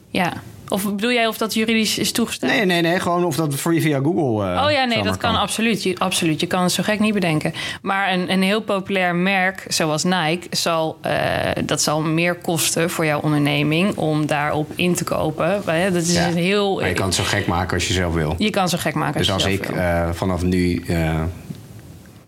Ja. 0.09 0.33
Of 0.67 0.83
bedoel 0.83 1.11
jij 1.11 1.27
of 1.27 1.37
dat 1.37 1.53
juridisch 1.53 1.97
is 1.97 2.11
toegestaan? 2.11 2.49
Nee, 2.49 2.65
nee, 2.65 2.81
nee. 2.81 2.99
Gewoon 2.99 3.25
of 3.25 3.35
dat 3.35 3.55
voor 3.55 3.73
je 3.73 3.81
via 3.81 3.99
Google. 3.99 4.53
Uh, 4.53 4.63
oh 4.65 4.71
ja, 4.71 4.85
nee, 4.85 5.03
dat 5.03 5.17
kan, 5.17 5.35
absoluut. 5.35 5.83
Je, 5.83 5.95
absoluut. 5.99 6.39
Je 6.39 6.47
kan 6.47 6.61
het 6.63 6.71
zo 6.71 6.83
gek 6.83 6.99
niet 6.99 7.13
bedenken. 7.13 7.53
Maar 7.81 8.13
een, 8.13 8.31
een 8.31 8.41
heel 8.41 8.61
populair 8.61 9.15
merk, 9.15 9.65
zoals 9.67 10.03
Nike, 10.03 10.47
zal, 10.49 10.97
uh, 11.05 11.11
dat 11.65 11.81
zal 11.81 12.01
meer 12.01 12.35
kosten 12.35 12.89
voor 12.89 13.05
jouw 13.05 13.19
onderneming 13.19 13.97
om 13.97 14.25
daarop 14.25 14.71
in 14.75 14.95
te 14.95 15.03
kopen. 15.03 15.61
Dat 15.65 16.03
is 16.03 16.13
ja. 16.13 16.27
een 16.27 16.37
heel. 16.37 16.79
Maar 16.79 16.87
je 16.87 16.93
kan 16.93 17.05
het 17.05 17.15
zo 17.15 17.23
gek 17.23 17.47
maken 17.47 17.73
als 17.73 17.87
je 17.87 17.93
zelf 17.93 18.13
wil. 18.13 18.35
Je 18.37 18.49
kan 18.49 18.61
het 18.61 18.71
zo 18.71 18.77
gek 18.77 18.93
maken. 18.93 19.17
Als 19.17 19.27
dus 19.27 19.35
als 19.35 19.45
ik 19.45 19.69
vanaf 20.11 20.43
nu 20.43 20.83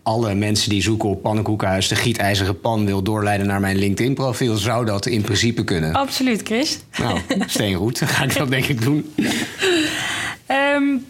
alle 0.08 0.34
mensen 0.34 0.70
die 0.70 0.82
zoeken 0.82 1.08
op 1.08 1.22
pannenkoekenhuis 1.22 1.88
de 1.88 1.94
gietijzeren 1.94 2.60
pan 2.60 2.86
wil 2.86 3.02
doorleiden 3.02 3.46
naar 3.46 3.60
mijn 3.60 3.76
LinkedIn-profiel, 3.76 4.56
zou 4.56 4.84
dat 4.84 5.06
in 5.06 5.22
principe 5.22 5.64
kunnen. 5.64 5.92
Absoluut, 5.92 6.42
Chris. 6.44 6.78
Nou, 6.98 7.20
steengoed. 7.46 7.98
Dan 7.98 8.08
ga 8.08 8.24
ik 8.24 8.36
dat 8.36 8.48
denk 8.48 8.64
ik 8.64 8.82
doen. 8.82 9.14
Um, 10.76 11.04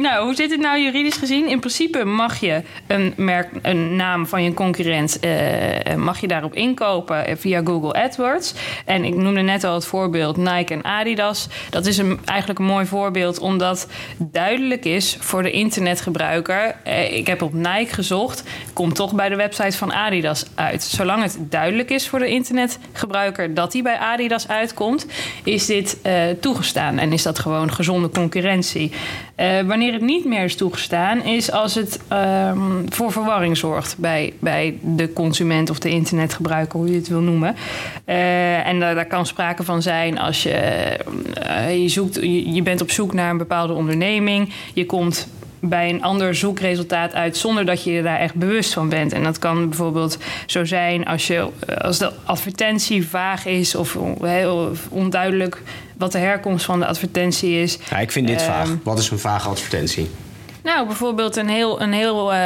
nou, 0.00 0.24
hoe 0.24 0.34
zit 0.34 0.50
het 0.50 0.60
nou 0.60 0.80
juridisch 0.80 1.16
gezien? 1.16 1.48
In 1.48 1.58
principe 1.58 2.04
mag 2.04 2.40
je 2.40 2.62
een, 2.86 3.12
merk, 3.16 3.48
een 3.62 3.96
naam 3.96 4.26
van 4.26 4.42
je 4.42 4.54
concurrent 4.54 5.18
uh, 5.24 5.94
mag 5.94 6.20
je 6.20 6.28
daarop 6.28 6.54
inkopen 6.54 7.38
via 7.38 7.60
Google 7.64 7.92
AdWords. 7.92 8.54
En 8.84 9.04
ik 9.04 9.14
noemde 9.14 9.40
net 9.40 9.64
al 9.64 9.74
het 9.74 9.84
voorbeeld 9.84 10.36
Nike 10.36 10.74
en 10.74 10.84
Adidas. 10.84 11.48
Dat 11.70 11.86
is 11.86 11.98
een, 11.98 12.18
eigenlijk 12.24 12.58
een 12.58 12.64
mooi 12.64 12.86
voorbeeld 12.86 13.38
omdat 13.38 13.86
duidelijk 14.18 14.84
is 14.84 15.16
voor 15.20 15.42
de 15.42 15.50
internetgebruiker. 15.50 16.76
Uh, 16.86 17.16
ik 17.16 17.26
heb 17.26 17.42
op 17.42 17.52
Nike 17.52 17.94
gezocht, 17.94 18.42
komt 18.72 18.94
toch 18.94 19.14
bij 19.14 19.28
de 19.28 19.36
website 19.36 19.76
van 19.76 19.92
Adidas 19.92 20.46
uit. 20.54 20.82
Zolang 20.82 21.22
het 21.22 21.38
duidelijk 21.40 21.90
is 21.90 22.08
voor 22.08 22.18
de 22.18 22.28
internetgebruiker 22.28 23.54
dat 23.54 23.72
hij 23.72 23.82
bij 23.82 23.98
Adidas 23.98 24.48
uitkomt, 24.48 25.06
is 25.44 25.66
dit 25.66 25.98
toegestaan 26.40 26.98
en 26.98 27.12
is 27.12 27.22
dat 27.22 27.38
gewoon 27.38 27.72
gezonde 27.72 28.08
concurrentie. 28.08 28.92
wanneer 29.66 29.89
het 29.92 30.02
niet 30.02 30.24
meer 30.24 30.44
is 30.44 30.56
toegestaan, 30.56 31.22
is 31.22 31.52
als 31.52 31.74
het 31.74 32.00
um, 32.12 32.84
voor 32.88 33.12
verwarring 33.12 33.56
zorgt 33.56 33.98
bij, 33.98 34.32
bij 34.38 34.78
de 34.82 35.12
consument 35.12 35.70
of 35.70 35.78
de 35.78 35.90
internetgebruiker, 35.90 36.78
hoe 36.78 36.90
je 36.90 36.96
het 36.96 37.08
wil 37.08 37.20
noemen. 37.20 37.56
Uh, 38.06 38.66
en 38.66 38.80
daar, 38.80 38.94
daar, 38.94 39.06
kan 39.06 39.26
sprake 39.26 39.62
van 39.62 39.82
zijn 39.82 40.18
als 40.18 40.42
je, 40.42 40.96
uh, 41.46 41.82
je, 41.82 41.88
zoekt, 41.88 42.14
je, 42.14 42.52
je 42.52 42.62
bent 42.62 42.80
op 42.80 42.90
zoek 42.90 43.12
naar 43.12 43.30
een 43.30 43.38
bepaalde 43.38 43.72
onderneming, 43.72 44.52
je 44.74 44.86
komt 44.86 45.28
bij 45.60 45.88
een 45.88 46.02
ander 46.02 46.34
zoekresultaat 46.34 47.14
uit 47.14 47.36
zonder 47.36 47.66
dat 47.66 47.84
je 47.84 47.92
je 47.92 48.02
daar 48.02 48.18
echt 48.18 48.34
bewust 48.34 48.72
van 48.72 48.88
bent. 48.88 49.12
En 49.12 49.22
dat 49.22 49.38
kan 49.38 49.68
bijvoorbeeld 49.68 50.18
zo 50.46 50.64
zijn 50.64 51.04
als, 51.04 51.26
je, 51.26 51.48
als 51.78 51.98
de 51.98 52.12
advertentie 52.24 53.08
vaag 53.08 53.46
is 53.46 53.74
of 53.74 53.96
heel 54.20 54.72
onduidelijk 54.88 55.62
wat 55.96 56.12
de 56.12 56.18
herkomst 56.18 56.64
van 56.64 56.78
de 56.78 56.86
advertentie 56.86 57.62
is. 57.62 57.78
Ja, 57.90 57.98
ik 57.98 58.12
vind 58.12 58.26
dit 58.26 58.40
uh, 58.40 58.46
vaag. 58.46 58.76
Wat 58.82 58.98
is 58.98 59.10
een 59.10 59.18
vage 59.18 59.48
advertentie? 59.48 60.10
Nou, 60.62 60.86
bijvoorbeeld 60.86 61.36
een 61.36 61.48
heel, 61.48 61.80
een 61.80 61.92
heel 61.92 62.34
uh, 62.34 62.38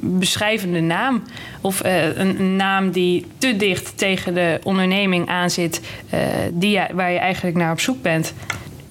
beschrijvende 0.00 0.80
naam. 0.80 1.22
Of 1.60 1.84
uh, 1.84 2.16
een, 2.16 2.40
een, 2.40 2.56
naam 2.56 2.90
die 2.90 3.26
te 3.38 3.56
dicht 3.56 3.98
tegen 3.98 4.34
de 4.34 4.60
onderneming 4.62 5.28
aanzit, 5.28 5.80
die, 6.52 6.80
waar 6.92 7.12
je 7.12 7.18
eigenlijk 7.18 7.56
naar 7.56 7.72
op 7.72 7.80
zoek 7.80 8.02
bent. 8.02 8.34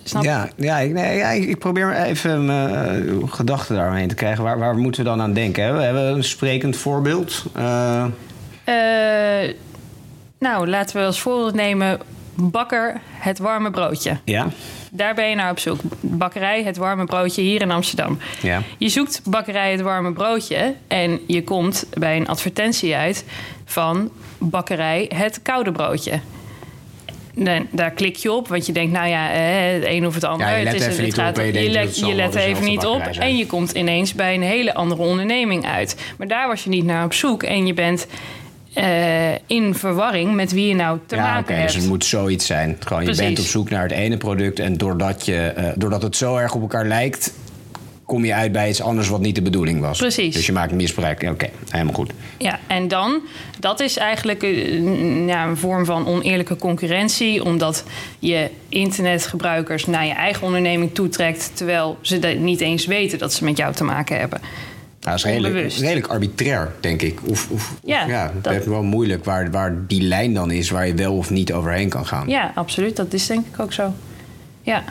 Snap 0.07 0.23
ja, 0.23 0.49
ja, 0.55 0.77
ik, 0.77 0.93
nee, 0.93 1.17
ja, 1.17 1.29
ik 1.29 1.59
probeer 1.59 1.93
even 1.93 2.45
mijn 2.45 3.03
uh, 3.05 3.23
gedachten 3.25 3.75
daaromheen 3.75 4.07
te 4.07 4.15
krijgen. 4.15 4.43
Waar, 4.43 4.59
waar 4.59 4.75
moeten 4.75 5.03
we 5.03 5.09
dan 5.09 5.21
aan 5.21 5.33
denken? 5.33 5.75
We 5.77 5.83
hebben 5.83 6.15
een 6.15 6.23
sprekend 6.23 6.77
voorbeeld. 6.77 7.45
Uh... 7.57 8.05
Uh, 8.69 9.53
nou, 10.39 10.67
laten 10.67 10.97
we 10.99 11.05
als 11.05 11.21
voorbeeld 11.21 11.53
nemen 11.53 11.99
bakker 12.35 13.01
het 13.07 13.39
warme 13.39 13.71
broodje. 13.71 14.17
Ja? 14.23 14.47
Daar 14.91 15.15
ben 15.15 15.29
je 15.29 15.35
naar 15.35 15.51
op 15.51 15.59
zoek. 15.59 15.79
Bakkerij 15.99 16.63
het 16.63 16.77
warme 16.77 17.05
broodje 17.05 17.41
hier 17.41 17.61
in 17.61 17.71
Amsterdam. 17.71 18.17
Ja. 18.41 18.61
Je 18.77 18.89
zoekt 18.89 19.21
bakkerij 19.23 19.71
het 19.71 19.81
warme 19.81 20.13
broodje 20.13 20.75
en 20.87 21.19
je 21.27 21.43
komt 21.43 21.85
bij 21.93 22.17
een 22.17 22.27
advertentie 22.27 22.95
uit 22.95 23.25
van 23.65 24.11
bakkerij 24.37 25.11
het 25.15 25.39
koude 25.41 25.71
broodje. 25.71 26.19
Dan, 27.35 27.67
daar 27.71 27.91
klik 27.91 28.15
je 28.15 28.31
op, 28.31 28.47
want 28.47 28.65
je 28.65 28.71
denkt, 28.71 28.91
nou 28.91 29.07
ja, 29.07 29.31
eh, 29.31 29.73
het 29.73 29.83
een 29.85 30.05
of 30.05 30.13
het 30.13 30.23
ander. 30.23 30.47
Ja, 30.47 30.55
je 30.55 30.63
let 30.63 30.73
het 30.73 30.81
is, 30.81 30.87
even 30.87 30.97
het 30.97 31.05
niet 31.05 31.27
op 31.27 31.37
en 31.37 31.63
je 31.63 31.69
let, 31.69 31.99
je 32.35 32.39
even 32.39 32.63
niet 32.63 32.85
op 32.85 33.01
zijn. 33.11 33.27
en 33.27 33.37
je 33.37 33.45
komt 33.45 33.71
ineens 33.71 34.13
bij 34.13 34.33
een 34.35 34.41
hele 34.41 34.73
andere 34.73 35.01
onderneming 35.01 35.65
uit. 35.65 35.95
Maar 36.17 36.27
daar 36.27 36.47
was 36.47 36.63
je 36.63 36.69
niet 36.69 36.85
naar 36.85 37.05
op 37.05 37.13
zoek 37.13 37.43
en 37.43 37.65
je 37.65 37.73
bent 37.73 38.07
eh, 38.73 39.33
in 39.47 39.75
verwarring 39.75 40.33
met 40.33 40.51
wie 40.51 40.67
je 40.67 40.75
nou 40.75 40.99
te 41.05 41.15
Ja, 41.15 41.21
maken 41.21 41.43
oké, 41.43 41.53
hebt. 41.53 41.65
dus 41.73 41.81
het 41.81 41.89
moet 41.89 42.05
zoiets 42.05 42.45
zijn. 42.45 42.77
Gewoon, 42.79 43.05
je 43.05 43.15
bent 43.15 43.39
op 43.39 43.45
zoek 43.45 43.69
naar 43.69 43.83
het 43.83 43.91
ene 43.91 44.17
product 44.17 44.59
en 44.59 44.77
doordat, 44.77 45.25
je, 45.25 45.35
eh, 45.35 45.67
doordat 45.75 46.01
het 46.01 46.15
zo 46.15 46.35
erg 46.35 46.53
op 46.53 46.61
elkaar 46.61 46.85
lijkt, 46.85 47.33
kom 48.15 48.25
je 48.25 48.33
uit 48.33 48.51
bij 48.51 48.69
iets 48.69 48.81
anders 48.81 49.07
wat 49.07 49.19
niet 49.21 49.35
de 49.35 49.41
bedoeling 49.41 49.81
was. 49.81 49.97
Precies. 49.97 50.35
Dus 50.35 50.45
je 50.45 50.51
maakt 50.51 50.71
misbruik. 50.71 51.23
Oké, 51.31 51.49
helemaal 51.69 51.93
goed. 51.93 52.11
Ja, 52.37 52.59
en 52.67 52.87
dan, 52.87 53.21
dat 53.59 53.79
is 53.79 53.97
eigenlijk 53.97 54.43
eh, 54.43 54.79
n- 54.81 55.27
ja, 55.27 55.45
een 55.47 55.57
vorm 55.57 55.85
van 55.85 56.07
oneerlijke 56.07 56.55
concurrentie, 56.55 57.43
omdat 57.43 57.83
je 58.19 58.49
internetgebruikers 58.69 59.85
naar 59.85 60.05
je 60.05 60.13
eigen 60.13 60.43
onderneming 60.45 60.93
toetrekt, 60.93 61.51
terwijl 61.53 61.97
ze 62.01 62.19
dat 62.19 62.37
niet 62.37 62.61
eens 62.61 62.85
weten 62.85 63.17
dat 63.19 63.33
ze 63.33 63.43
met 63.43 63.57
jou 63.57 63.73
te 63.73 63.83
maken 63.83 64.19
hebben. 64.19 64.39
Nou, 64.41 64.51
dat 65.01 65.13
is 65.15 65.23
redelijk, 65.23 65.73
redelijk 65.73 66.07
arbitrair, 66.07 66.71
denk 66.79 67.01
ik. 67.01 67.19
Of, 67.29 67.49
of, 67.51 67.73
Ja, 67.83 68.05
ja 68.07 68.31
het 68.33 68.43
dat- 68.43 68.53
is 68.53 68.65
wel 68.65 68.83
moeilijk 68.83 69.25
waar, 69.25 69.51
waar 69.51 69.75
die 69.87 70.01
lijn 70.01 70.33
dan 70.33 70.51
is 70.51 70.69
waar 70.69 70.87
je 70.87 70.93
wel 70.93 71.17
of 71.17 71.29
niet 71.29 71.53
overheen 71.53 71.89
kan 71.89 72.05
gaan. 72.05 72.27
Ja, 72.27 72.51
absoluut. 72.55 72.95
Dat 72.95 73.13
is 73.13 73.27
denk 73.27 73.45
ik 73.53 73.59
ook 73.59 73.73
zo. 73.73 73.93
Ja. 74.61 74.83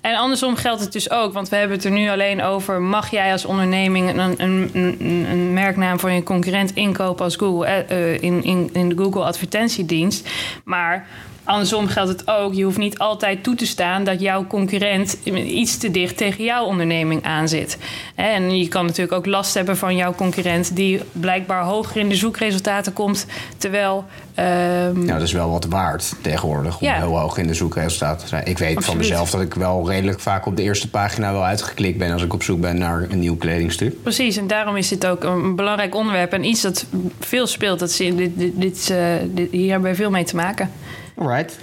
En 0.00 0.16
andersom 0.16 0.56
geldt 0.56 0.80
het 0.80 0.92
dus 0.92 1.10
ook, 1.10 1.32
want 1.32 1.48
we 1.48 1.56
hebben 1.56 1.76
het 1.76 1.86
er 1.86 1.92
nu 1.92 2.08
alleen 2.08 2.42
over: 2.42 2.80
mag 2.80 3.10
jij 3.10 3.32
als 3.32 3.44
onderneming 3.44 4.08
een, 4.08 4.42
een, 4.42 4.70
een, 5.00 5.52
merknaam 5.52 5.98
van 5.98 6.14
je 6.14 6.22
concurrent 6.22 6.74
inkopen 6.74 7.24
als 7.24 7.36
Google 7.36 7.66
eh, 7.66 7.90
eh, 7.90 8.22
in, 8.22 8.44
in, 8.44 8.70
in 8.72 8.88
de 8.88 8.96
Google 8.96 9.24
advertentiedienst? 9.24 10.28
Maar 10.64 11.06
andersom 11.46 11.86
geldt 11.86 12.10
het 12.10 12.28
ook: 12.28 12.54
je 12.54 12.64
hoeft 12.64 12.78
niet 12.78 12.98
altijd 12.98 13.42
toe 13.42 13.54
te 13.54 13.66
staan 13.66 14.04
dat 14.04 14.20
jouw 14.20 14.46
concurrent 14.46 15.16
iets 15.34 15.76
te 15.76 15.90
dicht 15.90 16.16
tegen 16.16 16.44
jouw 16.44 16.64
onderneming 16.64 17.24
aanzit. 17.24 17.78
En 18.14 18.58
je 18.58 18.68
kan 18.68 18.84
natuurlijk 18.86 19.12
ook 19.16 19.26
last 19.26 19.54
hebben 19.54 19.76
van 19.76 19.96
jouw 19.96 20.14
concurrent, 20.14 20.76
die 20.76 21.00
blijkbaar 21.12 21.62
hoger 21.64 21.96
in 21.96 22.08
de 22.08 22.14
zoekresultaten 22.14 22.92
komt, 22.92 23.26
terwijl. 23.58 24.04
ehm, 24.34 24.92
Nou, 24.92 25.06
dat 25.06 25.22
is 25.22 25.32
wel 25.32 25.50
wat 25.50 25.64
waard 25.64 26.14
tegenwoordig 26.20 26.80
om 26.80 26.86
Ja. 26.86 26.94
heel 26.94 27.18
hoog 27.18 27.38
in 27.38 27.46
de 27.46 27.54
zoekresultaten 27.54 28.20
te 28.22 28.28
zijn. 28.28 28.46
Ik 28.46 28.58
weet 28.58 28.84
van 28.84 28.96
mezelf 28.96 29.30
dat 29.30 29.40
ik 29.40 29.54
wel 29.54 29.88
redelijk 29.90 30.20
vaak 30.20 30.46
op 30.46 30.56
de 30.56 30.62
eerste 30.62 30.90
pagina 30.90 31.32
wel 31.32 31.44
uitgeklikt 31.44 31.98
ben 31.98 32.12
als 32.12 32.22
ik 32.22 32.32
op 32.34 32.42
zoek 32.42 32.60
ben 32.60 32.78
naar 32.78 33.06
een 33.10 33.18
nieuw 33.18 33.36
kledingstuk. 33.36 34.02
Precies, 34.02 34.36
en 34.36 34.46
daarom 34.46 34.76
is 34.76 34.88
dit 34.88 35.06
ook 35.06 35.24
een 35.24 35.54
belangrijk 35.56 35.94
onderwerp 35.94 36.32
en 36.32 36.44
iets 36.44 36.60
dat 36.62 36.86
veel 37.20 37.46
speelt. 37.46 37.78
Dat, 37.78 37.88
is- 37.88 37.96
dit, 37.96 38.16
dit, 38.16 38.52
dit, 38.60 38.94
dit- 39.34 39.50
hier 39.50 39.70
hebben 39.70 39.90
we 39.90 39.96
veel 39.96 40.10
mee 40.10 40.24
te 40.24 40.36
maken. 40.36 40.70
Alright. 41.18 41.58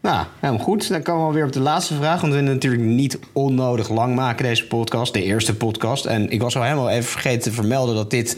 Nou, 0.00 0.26
helemaal 0.38 0.64
goed. 0.64 0.88
Dan 0.88 1.02
komen 1.02 1.20
we 1.20 1.26
alweer 1.26 1.44
op 1.44 1.52
de 1.52 1.60
laatste 1.60 1.94
vraag. 1.94 2.20
Want 2.20 2.32
we 2.32 2.38
willen 2.38 2.54
natuurlijk 2.54 2.82
niet 2.82 3.18
onnodig 3.32 3.88
lang 3.88 4.14
maken, 4.14 4.44
deze 4.44 4.66
podcast. 4.66 5.12
De 5.12 5.22
eerste 5.22 5.56
podcast. 5.56 6.04
En 6.04 6.30
ik 6.30 6.42
was 6.42 6.56
al 6.56 6.62
helemaal 6.62 6.90
even 6.90 7.10
vergeten 7.10 7.42
te 7.42 7.52
vermelden 7.52 7.94
dat 7.94 8.10
dit 8.10 8.36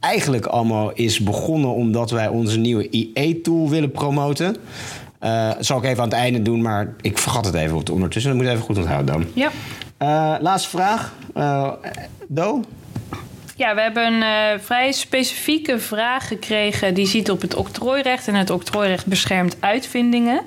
eigenlijk 0.00 0.46
allemaal 0.46 0.92
is 0.92 1.20
begonnen 1.20 1.74
omdat 1.74 2.10
wij 2.10 2.28
onze 2.28 2.58
nieuwe 2.58 2.88
IE-tool 2.90 3.68
willen 3.68 3.90
promoten. 3.90 4.56
Dat 5.18 5.66
zal 5.66 5.78
ik 5.78 5.84
even 5.84 6.02
aan 6.02 6.08
het 6.08 6.18
einde 6.18 6.42
doen, 6.42 6.62
maar 6.62 6.94
ik 7.00 7.18
vergat 7.18 7.44
het 7.44 7.54
even 7.54 7.90
ondertussen. 7.92 8.30
Dat 8.30 8.40
moet 8.40 8.50
je 8.50 8.56
even 8.56 8.66
goed 8.66 8.78
onthouden 8.78 9.14
dan. 9.14 9.26
Ja. 9.32 9.50
Eh, 9.96 10.34
laatste 10.40 10.68
vraag. 10.68 11.14
Eh, 11.34 11.70
Do? 12.28 12.60
Ja, 13.56 13.74
we 13.74 13.80
hebben 13.80 14.12
een 14.12 14.22
eh, 14.22 14.60
vrij 14.60 14.92
specifieke 14.92 15.78
vraag 15.78 16.28
gekregen. 16.28 16.94
Die 16.94 17.06
ziet 17.06 17.30
op 17.30 17.40
het 17.40 17.54
octrooirecht. 17.54 18.28
En 18.28 18.34
het 18.34 18.50
octrooirecht 18.50 19.06
beschermt 19.06 19.56
uitvindingen. 19.60 20.40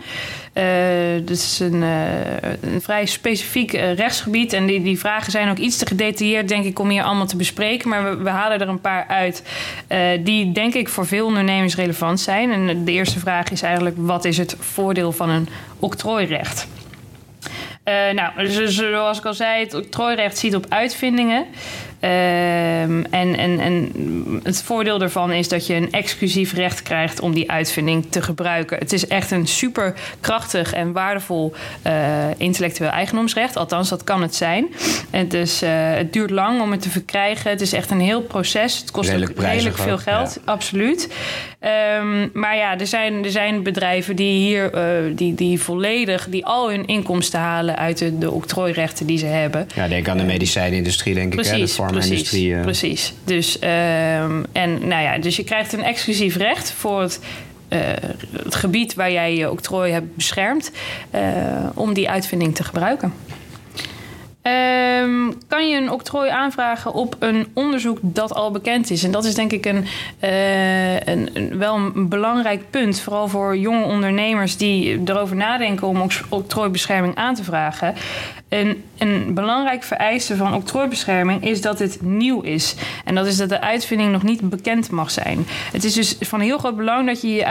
Dat 1.19 1.29
is 1.37 1.59
een, 1.59 1.83
eh, 1.83 2.73
een 2.73 2.81
vrij 2.81 3.05
specifiek 3.05 3.71
rechtsgebied. 3.71 4.53
En 4.53 4.65
die, 4.65 4.81
die 4.81 4.99
vragen 4.99 5.31
zijn 5.31 5.49
ook 5.49 5.57
iets 5.57 5.77
te 5.77 5.85
gedetailleerd, 5.85 6.47
denk 6.47 6.65
ik, 6.65 6.79
om 6.79 6.89
hier 6.89 7.03
allemaal 7.03 7.25
te 7.25 7.37
bespreken. 7.37 7.89
Maar 7.89 8.03
we, 8.03 8.23
we 8.23 8.29
halen 8.29 8.61
er 8.61 8.67
een 8.67 8.81
paar 8.81 9.05
uit 9.07 9.43
die, 10.23 10.51
denk 10.51 10.73
ik, 10.73 10.89
voor 10.89 11.07
veel 11.07 11.25
ondernemers 11.25 11.75
relevant 11.75 12.19
zijn. 12.19 12.51
En 12.51 12.85
de 12.85 12.91
eerste 12.91 13.19
vraag 13.19 13.51
is 13.51 13.61
eigenlijk: 13.61 13.95
wat 13.99 14.25
is 14.25 14.37
het 14.37 14.55
voordeel 14.59 15.11
van 15.11 15.29
een 15.29 15.47
octrooirecht? 15.79 16.67
Nou, 18.13 18.47
zoals 18.67 19.17
ik 19.17 19.25
al 19.25 19.33
zei, 19.33 19.63
het 19.63 19.73
octrooirecht 19.73 20.37
ziet 20.37 20.55
op 20.55 20.65
uitvindingen. 20.69 21.45
Ehm, 21.99 23.03
en, 23.09 23.37
en, 23.37 23.59
en 23.59 23.91
het 24.43 24.61
voordeel 24.63 24.97
daarvan 24.97 25.31
is 25.31 25.47
dat 25.47 25.67
je 25.67 25.73
een 25.73 25.91
exclusief 25.91 26.53
recht 26.53 26.81
krijgt 26.81 27.19
om 27.19 27.33
die 27.33 27.51
uitvinding 27.51 28.05
te 28.09 28.21
gebruiken. 28.21 28.77
Het 28.77 28.93
is 28.93 29.07
echt 29.07 29.31
een 29.31 29.47
super 29.47 29.93
krachtig 30.19 30.73
en 30.73 30.91
waardevol 30.91 31.53
eh, 31.81 31.93
intellectueel 32.37 32.89
eigendomsrecht. 32.89 33.57
Althans, 33.57 33.89
dat 33.89 34.03
kan 34.03 34.21
het 34.21 34.35
zijn. 34.35 34.67
Het, 35.09 35.33
is, 35.33 35.61
eh, 35.61 35.71
het 35.73 36.13
duurt 36.13 36.29
lang 36.29 36.61
om 36.61 36.71
het 36.71 36.81
te 36.81 36.89
verkrijgen. 36.89 37.49
Het 37.49 37.61
is 37.61 37.73
echt 37.73 37.91
een 37.91 37.99
heel 37.99 38.21
proces. 38.21 38.79
Het 38.79 38.91
kost 38.91 39.09
Redelijk 39.09 39.31
ook 39.31 39.45
redelijk 39.45 39.77
veel 39.77 39.97
geld. 39.97 40.39
Absoluut. 40.45 41.09
Ehm, 41.59 42.27
maar 42.33 42.55
ja, 42.55 42.79
er 42.79 42.87
zijn, 42.87 43.23
er 43.23 43.31
zijn 43.31 43.63
bedrijven 43.63 44.15
die 44.15 44.39
hier 44.39 44.73
eh, 44.73 44.83
die, 45.15 45.33
die 45.33 45.61
volledig, 45.61 46.27
die 46.29 46.45
al 46.45 46.69
hun 46.69 46.87
inkomsten 46.87 47.39
halen 47.39 47.77
uit 47.77 47.97
de, 47.97 48.17
de 48.17 48.31
octrooirechten 48.31 49.05
die 49.05 49.17
ze 49.17 49.25
hebben. 49.25 49.67
Ja, 49.75 49.87
denk 49.87 50.07
aan 50.07 50.17
de 50.17 50.23
medicijnindustrie, 50.23 51.13
denk 51.13 51.33
ik. 51.33 51.45
Hè? 51.45 51.65
Precies, 51.87 52.29
farma-industrie. 52.29 52.61
precies, 52.61 53.13
eh. 53.13 53.13
precies. 53.13 53.13
Dus, 53.23 53.59
ehm, 53.59 54.43
en, 54.51 54.87
nou 54.87 55.03
ja, 55.03 55.17
dus 55.17 55.35
je 55.35 55.43
krijgt 55.43 55.73
een 55.73 55.83
exclusief 55.83 56.35
recht 56.35 56.71
voor 56.71 57.01
het, 57.01 57.19
eh, 57.67 57.79
het 58.43 58.55
gebied 58.55 58.93
waar 58.93 59.11
jij 59.11 59.35
je 59.35 59.51
octrooi 59.51 59.91
hebt 59.91 60.15
beschermd... 60.15 60.71
eh, 61.11 61.21
om 61.73 61.93
die 61.93 62.09
uitvinding 62.09 62.55
te 62.55 62.63
gebruiken. 62.63 63.13
Ehm, 64.41 65.31
kan 65.47 65.69
je 65.69 65.77
een 65.77 65.91
octrooi 65.91 66.29
aanvragen 66.29 66.93
op 66.93 67.15
een 67.19 67.47
onderzoek 67.53 67.97
dat 68.01 68.33
al 68.33 68.51
bekend 68.51 68.89
is? 68.91 69.03
En 69.03 69.11
dat 69.11 69.25
is 69.25 69.35
denk 69.35 69.51
ik 69.51 69.65
een, 69.65 69.85
een, 70.19 71.29
een- 71.33 71.57
wel 71.57 71.75
een 71.75 72.09
belangrijk 72.09 72.69
punt. 72.69 72.99
Vooral 72.99 73.27
voor 73.27 73.57
jonge 73.57 73.83
ondernemers 73.83 74.57
die 74.57 75.01
erover 75.05 75.35
nadenken 75.35 75.87
om 75.87 76.01
oct- 76.01 76.23
octrooibescherming 76.29 77.15
aan 77.15 77.35
te 77.35 77.43
vragen. 77.43 77.93
Een, 78.55 78.83
een 78.97 79.33
belangrijk 79.33 79.83
vereiste 79.83 80.35
van 80.35 80.53
octrooibescherming 80.53 81.43
is 81.43 81.61
dat 81.61 81.79
het 81.79 82.01
nieuw 82.01 82.41
is. 82.41 82.75
En 83.05 83.15
dat 83.15 83.25
is 83.25 83.37
dat 83.37 83.49
de 83.49 83.61
uitvinding 83.61 84.11
nog 84.11 84.23
niet 84.23 84.49
bekend 84.49 84.89
mag 84.89 85.11
zijn. 85.11 85.45
Het 85.71 85.83
is 85.83 85.93
dus 85.93 86.15
van 86.19 86.39
heel 86.39 86.57
groot 86.57 86.75
belang 86.75 87.07
dat 87.07 87.21
je 87.21 87.33
je 87.33 87.45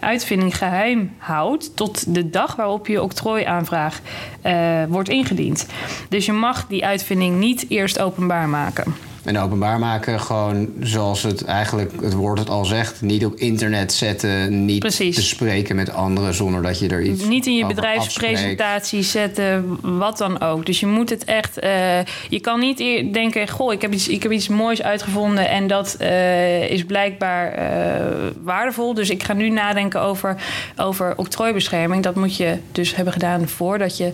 uitvinding, 0.00 0.56
geheim 0.56 1.12
houdt... 1.18 1.76
tot 1.76 2.14
de 2.14 2.30
dag 2.30 2.56
waarop 2.56 2.86
je 2.86 3.02
octrooiaanvraag 3.02 4.00
eh, 4.42 4.84
wordt 4.88 5.08
ingediend. 5.08 5.66
Dus 6.08 6.26
je 6.26 6.32
mag 6.32 6.66
die 6.66 6.84
uitvinding 6.84 7.38
niet 7.38 7.66
eerst 7.68 8.00
openbaar 8.00 8.48
maken. 8.48 9.07
En 9.28 9.38
openbaar 9.38 9.78
maken, 9.78 10.20
gewoon 10.20 10.68
zoals 10.80 11.22
het 11.22 11.44
eigenlijk 11.44 11.92
het 12.02 12.12
woord 12.12 12.38
het 12.38 12.48
al 12.48 12.64
zegt. 12.64 13.02
Niet 13.02 13.24
op 13.24 13.34
internet 13.34 13.92
zetten, 13.92 14.64
niet 14.64 14.78
Precies. 14.78 15.16
bespreken 15.16 15.76
met 15.76 15.92
anderen 15.92 16.34
zonder 16.34 16.62
dat 16.62 16.78
je 16.78 16.88
er 16.88 17.02
iets 17.02 17.24
Niet 17.24 17.46
in 17.46 17.54
je 17.54 17.66
bedrijfspresentatie 17.66 19.02
zetten, 19.02 19.78
wat 19.98 20.18
dan 20.18 20.40
ook. 20.40 20.66
Dus 20.66 20.80
je 20.80 20.86
moet 20.86 21.10
het 21.10 21.24
echt. 21.24 21.58
eh, 21.58 21.98
je 22.28 22.40
kan 22.40 22.60
niet 22.60 22.78
denken: 23.12 23.48
Goh, 23.48 23.72
ik 23.72 23.82
heb 23.82 23.92
iets, 23.92 24.08
ik 24.08 24.22
heb 24.22 24.32
iets 24.32 24.48
moois 24.48 24.82
uitgevonden 24.82 25.48
en 25.48 25.66
dat 25.66 25.94
eh, 25.98 26.70
is 26.70 26.84
blijkbaar 26.84 27.52
eh, 27.52 28.30
waardevol. 28.42 28.94
Dus 28.94 29.10
ik 29.10 29.22
ga 29.22 29.32
nu 29.32 29.48
nadenken 29.48 30.00
over, 30.00 30.36
over 30.76 31.16
octrooibescherming. 31.16 32.02
Dat 32.02 32.14
moet 32.14 32.36
je 32.36 32.58
dus 32.72 32.94
hebben 32.94 33.12
gedaan 33.12 33.48
voordat 33.48 33.96
je. 33.96 34.12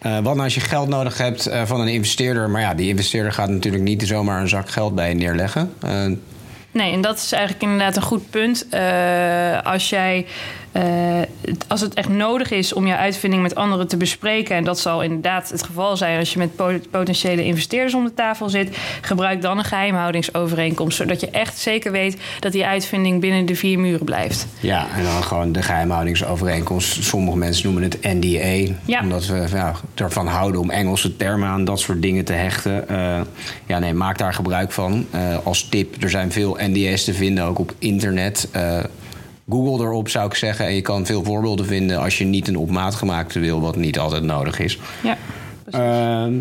Eh, 0.00 0.18
nou 0.18 0.40
als 0.40 0.54
je 0.54 0.60
geld 0.60 0.88
nodig 0.88 1.18
hebt 1.18 1.46
eh, 1.46 1.62
van 1.64 1.80
een 1.80 1.88
investeerder? 1.88 2.50
Maar 2.50 2.60
ja, 2.60 2.74
die 2.74 2.88
investeerder 2.88 3.32
gaat 3.32 3.48
natuurlijk 3.48 3.82
niet 3.82 4.02
zomaar 4.02 4.40
een 4.40 4.48
zak 4.48 4.70
geld 4.70 4.94
bij 4.94 5.08
je 5.08 5.14
neerleggen. 5.14 5.74
Eh, 5.82 6.06
Nee, 6.72 6.92
en 6.92 7.00
dat 7.00 7.16
is 7.16 7.32
eigenlijk 7.32 7.62
inderdaad 7.62 7.96
een 7.96 8.02
goed 8.02 8.30
punt. 8.30 8.66
Als 9.64 9.88
jij. 9.88 10.26
Eh, 10.72 10.82
als 11.68 11.80
het 11.80 11.94
echt 11.94 12.08
nodig 12.08 12.50
is 12.50 12.72
om 12.72 12.86
je 12.86 12.96
uitvinding 12.96 13.42
met 13.42 13.54
anderen 13.54 13.88
te 13.88 13.96
bespreken, 13.96 14.56
en 14.56 14.64
dat 14.64 14.78
zal 14.78 15.02
inderdaad 15.02 15.48
het 15.50 15.62
geval 15.62 15.96
zijn 15.96 16.18
als 16.18 16.32
je 16.32 16.38
met 16.38 16.56
po- 16.56 16.80
potentiële 16.90 17.44
investeerders 17.44 17.94
om 17.94 18.04
de 18.04 18.14
tafel 18.14 18.48
zit, 18.48 18.76
gebruik 19.00 19.42
dan 19.42 19.58
een 19.58 19.64
geheimhoudingsovereenkomst, 19.64 20.96
zodat 20.96 21.20
je 21.20 21.30
echt 21.30 21.58
zeker 21.58 21.92
weet 21.92 22.16
dat 22.40 22.52
die 22.52 22.66
uitvinding 22.66 23.20
binnen 23.20 23.46
de 23.46 23.54
vier 23.56 23.78
muren 23.78 24.04
blijft. 24.04 24.46
ja, 24.60 24.86
en 24.96 25.04
dan 25.04 25.22
gewoon 25.22 25.52
de 25.52 25.62
geheimhoudingsovereenkomst. 25.62 27.04
Sommige 27.04 27.36
mensen 27.36 27.64
noemen 27.64 27.82
het 27.82 27.98
NDA. 28.02 28.74
Ja. 28.84 29.00
Omdat 29.02 29.26
we 29.26 29.46
ja, 29.52 29.74
ervan 29.94 30.26
houden 30.26 30.60
om 30.60 30.70
Engelse 30.70 31.16
termen 31.16 31.48
aan 31.48 31.64
dat 31.64 31.80
soort 31.80 32.02
dingen 32.02 32.24
te 32.24 32.32
hechten. 32.32 32.88
Eh, 32.88 33.20
ja, 33.66 33.78
nee, 33.78 33.94
maak 33.94 34.18
daar 34.18 34.34
gebruik 34.34 34.72
van. 34.72 35.06
Eh, 35.10 35.36
als 35.44 35.62
tip, 35.68 36.02
er 36.02 36.10
zijn 36.10 36.32
veel 36.32 36.58
NDA's 36.60 37.04
te 37.04 37.14
vinden, 37.14 37.44
ook 37.44 37.58
op 37.58 37.74
internet. 37.78 38.48
Google 39.50 39.84
erop, 39.84 40.08
zou 40.08 40.26
ik 40.26 40.34
zeggen. 40.34 40.66
En 40.66 40.74
je 40.74 40.80
kan 40.80 41.06
veel 41.06 41.24
voorbeelden 41.24 41.66
vinden 41.66 41.98
als 41.98 42.18
je 42.18 42.24
niet 42.24 42.48
een 42.48 42.56
op 42.56 42.70
maat 42.70 42.94
gemaakte 42.94 43.38
wil, 43.38 43.60
wat 43.60 43.76
niet 43.76 43.98
altijd 43.98 44.22
nodig 44.22 44.58
is. 44.58 44.78
Ja. 45.02 45.16
Ehm, 45.70 46.32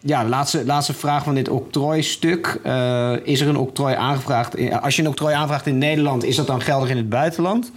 ja, 0.00 0.24
laatste, 0.24 0.64
laatste 0.64 0.94
vraag 0.94 1.24
van 1.24 1.34
dit 1.34 1.48
octrooistuk. 1.48 2.60
Uh, 2.66 3.12
is 3.22 3.40
er 3.40 3.48
een 3.48 3.56
octrooi 3.56 3.94
aangevraagd? 3.94 4.80
Als 4.82 4.96
je 4.96 5.02
een 5.02 5.08
octrooi 5.08 5.34
aanvraagt 5.34 5.66
in 5.66 5.78
Nederland, 5.78 6.24
is 6.24 6.36
dat 6.36 6.46
dan 6.46 6.60
geldig 6.60 6.90
in 6.90 6.96
het 6.96 7.08
buitenland? 7.08 7.72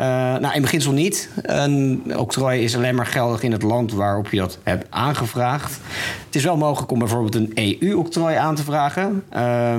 Uh, 0.00 0.06
nou, 0.36 0.54
in 0.54 0.62
beginsel 0.62 0.92
niet. 0.92 1.28
Een 1.42 2.02
octrooi 2.16 2.62
is 2.62 2.76
alleen 2.76 2.94
maar 2.94 3.06
geldig 3.06 3.42
in 3.42 3.52
het 3.52 3.62
land 3.62 3.92
waarop 3.92 4.30
je 4.30 4.36
dat 4.36 4.58
hebt 4.62 4.86
aangevraagd. 4.90 5.80
Het 6.26 6.34
is 6.34 6.44
wel 6.44 6.56
mogelijk 6.56 6.92
om 6.92 6.98
bijvoorbeeld 6.98 7.34
een 7.34 7.52
EU-octrooi 7.54 8.36
aan 8.36 8.54
te 8.54 8.62
vragen. 8.62 9.22
Uh, 9.36 9.74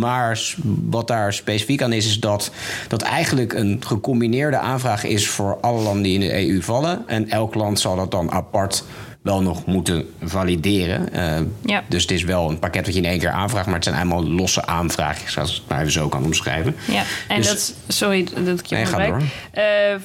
maar 0.00 0.54
wat 0.90 1.08
daar 1.08 1.32
specifiek 1.32 1.82
aan 1.82 1.92
is, 1.92 2.06
is 2.06 2.20
dat 2.20 2.50
dat 2.88 3.02
eigenlijk 3.02 3.52
een 3.52 3.82
gecombineerde 3.86 4.58
aanvraag 4.58 5.04
is 5.04 5.28
voor 5.28 5.58
alle 5.60 5.82
landen 5.82 6.02
die 6.02 6.14
in 6.14 6.20
de 6.20 6.48
EU 6.48 6.62
vallen. 6.62 7.02
En 7.06 7.30
elk 7.30 7.54
land 7.54 7.80
zal 7.80 7.96
dat 7.96 8.10
dan 8.10 8.30
apart 8.30 8.84
wel 9.26 9.42
nog 9.42 9.66
moeten 9.66 10.14
valideren. 10.22 11.08
Uh, 11.14 11.38
ja. 11.64 11.82
Dus 11.88 12.02
het 12.02 12.10
is 12.10 12.22
wel 12.22 12.48
een 12.48 12.58
pakket 12.58 12.84
wat 12.84 12.94
je 12.94 13.00
in 13.00 13.08
één 13.08 13.18
keer 13.18 13.30
aanvraagt, 13.30 13.66
maar 13.66 13.74
het 13.74 13.84
zijn 13.84 13.96
allemaal 13.96 14.26
losse 14.26 14.66
aanvraagjes, 14.66 15.38
als 15.38 15.50
ik 15.50 15.56
het 15.56 15.68
maar 15.68 15.80
even 15.80 15.92
zo 15.92 16.08
kan 16.08 16.24
omschrijven. 16.24 16.76
Ja, 16.86 17.02
en 17.28 17.36
dus, 17.36 17.46
dat, 17.46 17.74
sorry 17.88 18.26
dat 18.44 18.58
ik 18.58 18.66
je 18.66 18.76
nee. 18.96 19.10
Uh, 19.10 19.14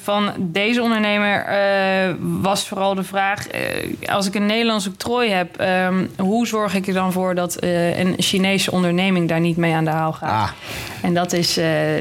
van 0.02 0.30
deze 0.38 0.82
ondernemer 0.82 1.46
uh, 1.48 2.14
was 2.40 2.68
vooral 2.68 2.94
de 2.94 3.04
vraag: 3.04 3.46
als 4.06 4.26
ik 4.26 4.34
een 4.34 4.46
Nederlands 4.46 4.86
octrooi 4.86 5.30
heb, 5.30 5.60
um, 5.60 6.10
hoe 6.18 6.46
zorg 6.46 6.74
ik 6.74 6.86
er 6.86 6.94
dan 6.94 7.12
voor 7.12 7.34
dat 7.34 7.56
een 7.60 8.14
Chinese 8.18 8.70
onderneming 8.70 9.28
daar 9.28 9.40
niet 9.40 9.56
mee 9.56 9.74
aan 9.74 9.84
de 9.84 9.90
haal 9.90 10.12
gaat? 10.12 10.30
Ah. 10.30 10.50
En 11.02 11.14
dat 11.14 11.32
is 11.32 11.58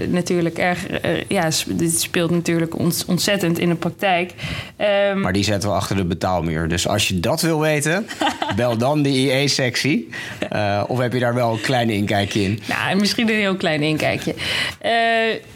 natuurlijk 0.07 0.57
erg, 0.57 0.85
ja, 1.27 1.49
dit 1.67 2.01
speelt 2.01 2.31
natuurlijk 2.31 2.75
ontzettend 3.07 3.59
in 3.59 3.69
de 3.69 3.75
praktijk. 3.75 4.33
Um, 5.11 5.21
maar 5.21 5.33
die 5.33 5.43
zetten 5.43 5.69
we 5.69 5.75
achter 5.75 5.95
de 5.95 6.05
betaalmuur. 6.05 6.67
Dus 6.67 6.87
als 6.87 7.07
je 7.07 7.10
je 7.11 7.19
dat 7.19 7.41
wil 7.41 7.59
weten, 7.59 8.07
bel 8.55 8.77
dan 8.77 9.01
de 9.01 9.09
IE-sectie. 9.09 10.09
Uh, 10.53 10.83
of 10.87 10.99
heb 10.99 11.13
je 11.13 11.19
daar 11.19 11.33
wel 11.33 11.53
een 11.53 11.61
klein 11.61 11.89
inkijkje 11.89 12.41
in? 12.41 12.59
Nou, 12.67 12.99
misschien 12.99 13.29
een 13.29 13.35
heel 13.35 13.55
klein 13.55 13.81
inkijkje. 13.81 14.35
Uh, 14.85 14.91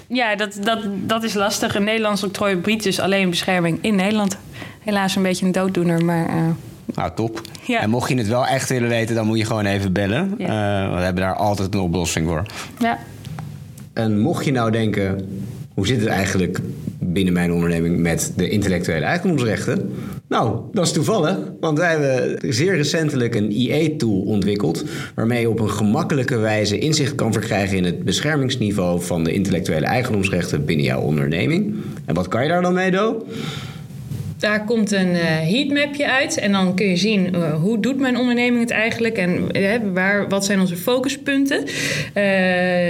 ja, 0.08 0.36
dat, 0.36 0.58
dat, 0.62 0.80
dat 0.86 1.24
is 1.24 1.34
lastig. 1.34 1.76
Een 1.76 1.84
Nederlands 1.84 2.24
octrooi 2.24 2.56
biedt 2.56 2.84
dus 2.84 3.00
alleen 3.00 3.30
bescherming 3.30 3.78
in 3.82 3.96
Nederland. 3.96 4.38
Helaas 4.80 5.15
een 5.15 5.24
beetje 5.24 5.46
een 5.46 5.52
dooddoener, 5.52 6.06
maar... 6.06 6.30
Uh, 6.30 6.50
nou, 6.86 7.12
top. 7.15 7.41
Ja. 7.65 7.82
En 7.82 7.89
mocht 7.89 8.10
je 8.10 8.18
het 8.18 8.28
wel 8.28 8.46
echt 8.46 8.70
willen 8.70 8.89
weten, 8.89 9.15
dan 9.15 9.26
moet 9.26 9.38
je 9.38 9.46
gewoon 9.46 9.65
even 9.65 9.94
bellen. 9.94 10.36
Ja. 10.38 10.89
we 10.96 11.02
hebben 11.02 11.24
daar 11.24 11.36
altijd 11.36 11.74
een 11.74 11.80
oplossing 11.80 12.28
voor. 12.28 12.46
Ja. 12.80 13.00
En 13.94 14.20
mocht 14.20 14.46
je 14.46 14.52
nou 14.52 14.72
denken, 14.72 15.28
hoe 15.74 15.88
zit 15.88 16.00
het 16.00 16.10
eigenlijk 16.10 16.60
binnen 17.00 17.34
mijn 17.34 17.52
onderneming 17.52 18.00
met 18.00 18.34
de 18.36 18.50
intellectuele 18.50 19.06
eigendomsrechten? 19.06 19.96
Nou, 20.27 20.61
dat 20.71 20.85
is 20.85 20.91
toevallig, 20.91 21.38
want 21.59 21.77
wij 21.77 21.89
hebben 21.89 22.53
zeer 22.53 22.75
recentelijk 22.75 23.35
een 23.35 23.51
IE-tool 23.51 24.21
ontwikkeld. 24.21 24.83
waarmee 25.15 25.41
je 25.41 25.49
op 25.49 25.59
een 25.59 25.69
gemakkelijke 25.69 26.38
wijze 26.38 26.79
inzicht 26.79 27.15
kan 27.15 27.33
verkrijgen 27.33 27.77
in 27.77 27.83
het 27.83 28.03
beschermingsniveau 28.03 29.01
van 29.01 29.23
de 29.23 29.33
intellectuele 29.33 29.85
eigendomsrechten 29.85 30.65
binnen 30.65 30.85
jouw 30.85 31.01
onderneming. 31.01 31.75
En 32.05 32.15
wat 32.15 32.27
kan 32.27 32.43
je 32.43 32.49
daar 32.49 32.61
dan 32.61 32.73
mee 32.73 32.91
doen? 32.91 33.23
Daar 34.38 34.65
komt 34.65 34.91
een 34.91 35.12
uh, 35.12 35.21
heatmapje 35.24 36.12
uit 36.12 36.38
en 36.38 36.52
dan 36.52 36.76
kun 36.76 36.86
je 36.86 36.95
zien 36.95 37.36
uh, 37.36 37.54
hoe 37.54 37.80
doet 37.80 38.00
mijn 38.00 38.17
onderneming 38.17 38.60
het 38.62 38.71
eigenlijk 38.71 39.17
en 39.17 39.58
uh, 39.58 39.74
waar, 39.93 40.30
wat 40.30 40.45
zijn 40.45 40.60
onze 40.60 40.76
focuspunten. 40.76 41.65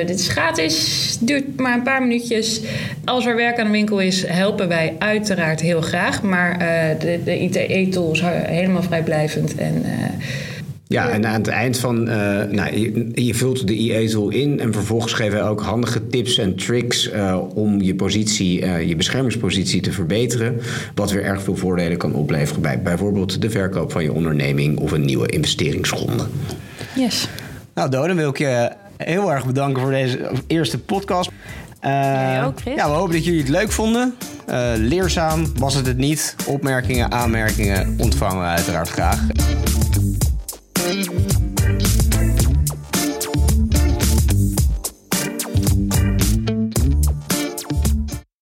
dit 0.05 0.19
is 0.19 0.27
gratis, 0.27 1.17
duurt 1.21 1.60
maar 1.60 1.73
een 1.73 1.84
paar 1.84 2.01
minuutjes. 2.01 2.62
Als 3.05 3.25
er 3.25 3.36
werk 3.36 3.60
aan 3.60 3.65
de 3.65 3.71
winkel 3.71 3.99
is, 3.99 4.27
helpen 4.27 4.67
wij 4.67 4.95
uiteraard 4.99 5.62
heel 5.62 5.81
graag. 5.81 6.21
Maar 6.21 6.58
de, 6.99 7.19
de 7.23 7.39
ITE-tool 7.39 8.12
is 8.12 8.21
helemaal 8.25 8.84
vrijblijvend 8.84 9.55
en 9.55 9.86
ja, 10.87 11.09
en 11.09 11.25
aan 11.25 11.33
het 11.33 11.47
eind 11.47 11.77
van, 11.77 12.07
uh, 12.07 12.13
nou, 12.49 12.79
je, 12.79 13.11
je, 13.13 13.33
vult 13.33 13.67
de 13.67 13.73
IE-tool 13.73 14.29
in 14.29 14.59
en 14.59 14.73
vervolgens 14.73 15.13
geven 15.13 15.37
we 15.39 15.43
ook 15.43 15.61
handige 15.61 16.07
tips 16.07 16.37
en 16.37 16.55
tricks 16.55 17.11
uh, 17.11 17.39
om 17.53 17.81
je 17.81 17.95
positie, 17.95 18.61
uh, 18.61 18.87
je 18.87 18.95
beschermingspositie 18.95 19.81
te 19.81 19.91
verbeteren. 19.91 20.61
Wat 20.95 21.11
weer 21.11 21.23
erg 21.23 21.41
veel 21.41 21.55
voordelen 21.55 21.97
kan 21.97 22.13
opleveren 22.13 22.61
bij 22.61 22.81
bijvoorbeeld 22.81 23.41
de 23.41 23.49
verkoop 23.49 23.91
van 23.91 24.03
je 24.03 24.13
onderneming 24.13 24.77
of 24.77 24.91
een 24.91 25.05
nieuwe 25.05 25.27
investeringsronde. 25.27 26.25
Yes. 26.95 27.27
Nou, 27.73 27.89
Doden, 27.89 28.15
wil 28.15 28.29
ik 28.29 28.37
je 28.37 28.71
heel 28.97 29.31
erg 29.31 29.45
bedanken 29.45 29.81
voor 29.81 29.91
deze 29.91 30.31
eerste 30.47 30.79
podcast. 30.79 31.31
Uh, 31.85 32.43
ook, 32.45 32.59
Chris. 32.59 32.75
Ja, 32.75 32.89
we 32.89 32.95
hopen 32.95 33.13
dat 33.13 33.25
jullie 33.25 33.39
het 33.39 33.49
leuk 33.49 33.71
vonden. 33.71 34.15
Uh, 34.49 34.71
leerzaam 34.77 35.45
was 35.59 35.73
het 35.73 35.85
het 35.85 35.97
niet. 35.97 36.35
Opmerkingen, 36.45 37.11
aanmerkingen 37.11 37.95
ontvangen 37.97 38.39
we 38.39 38.47
uiteraard 38.47 38.89
graag. 38.89 39.19
Mm-hmm. 40.85 41.34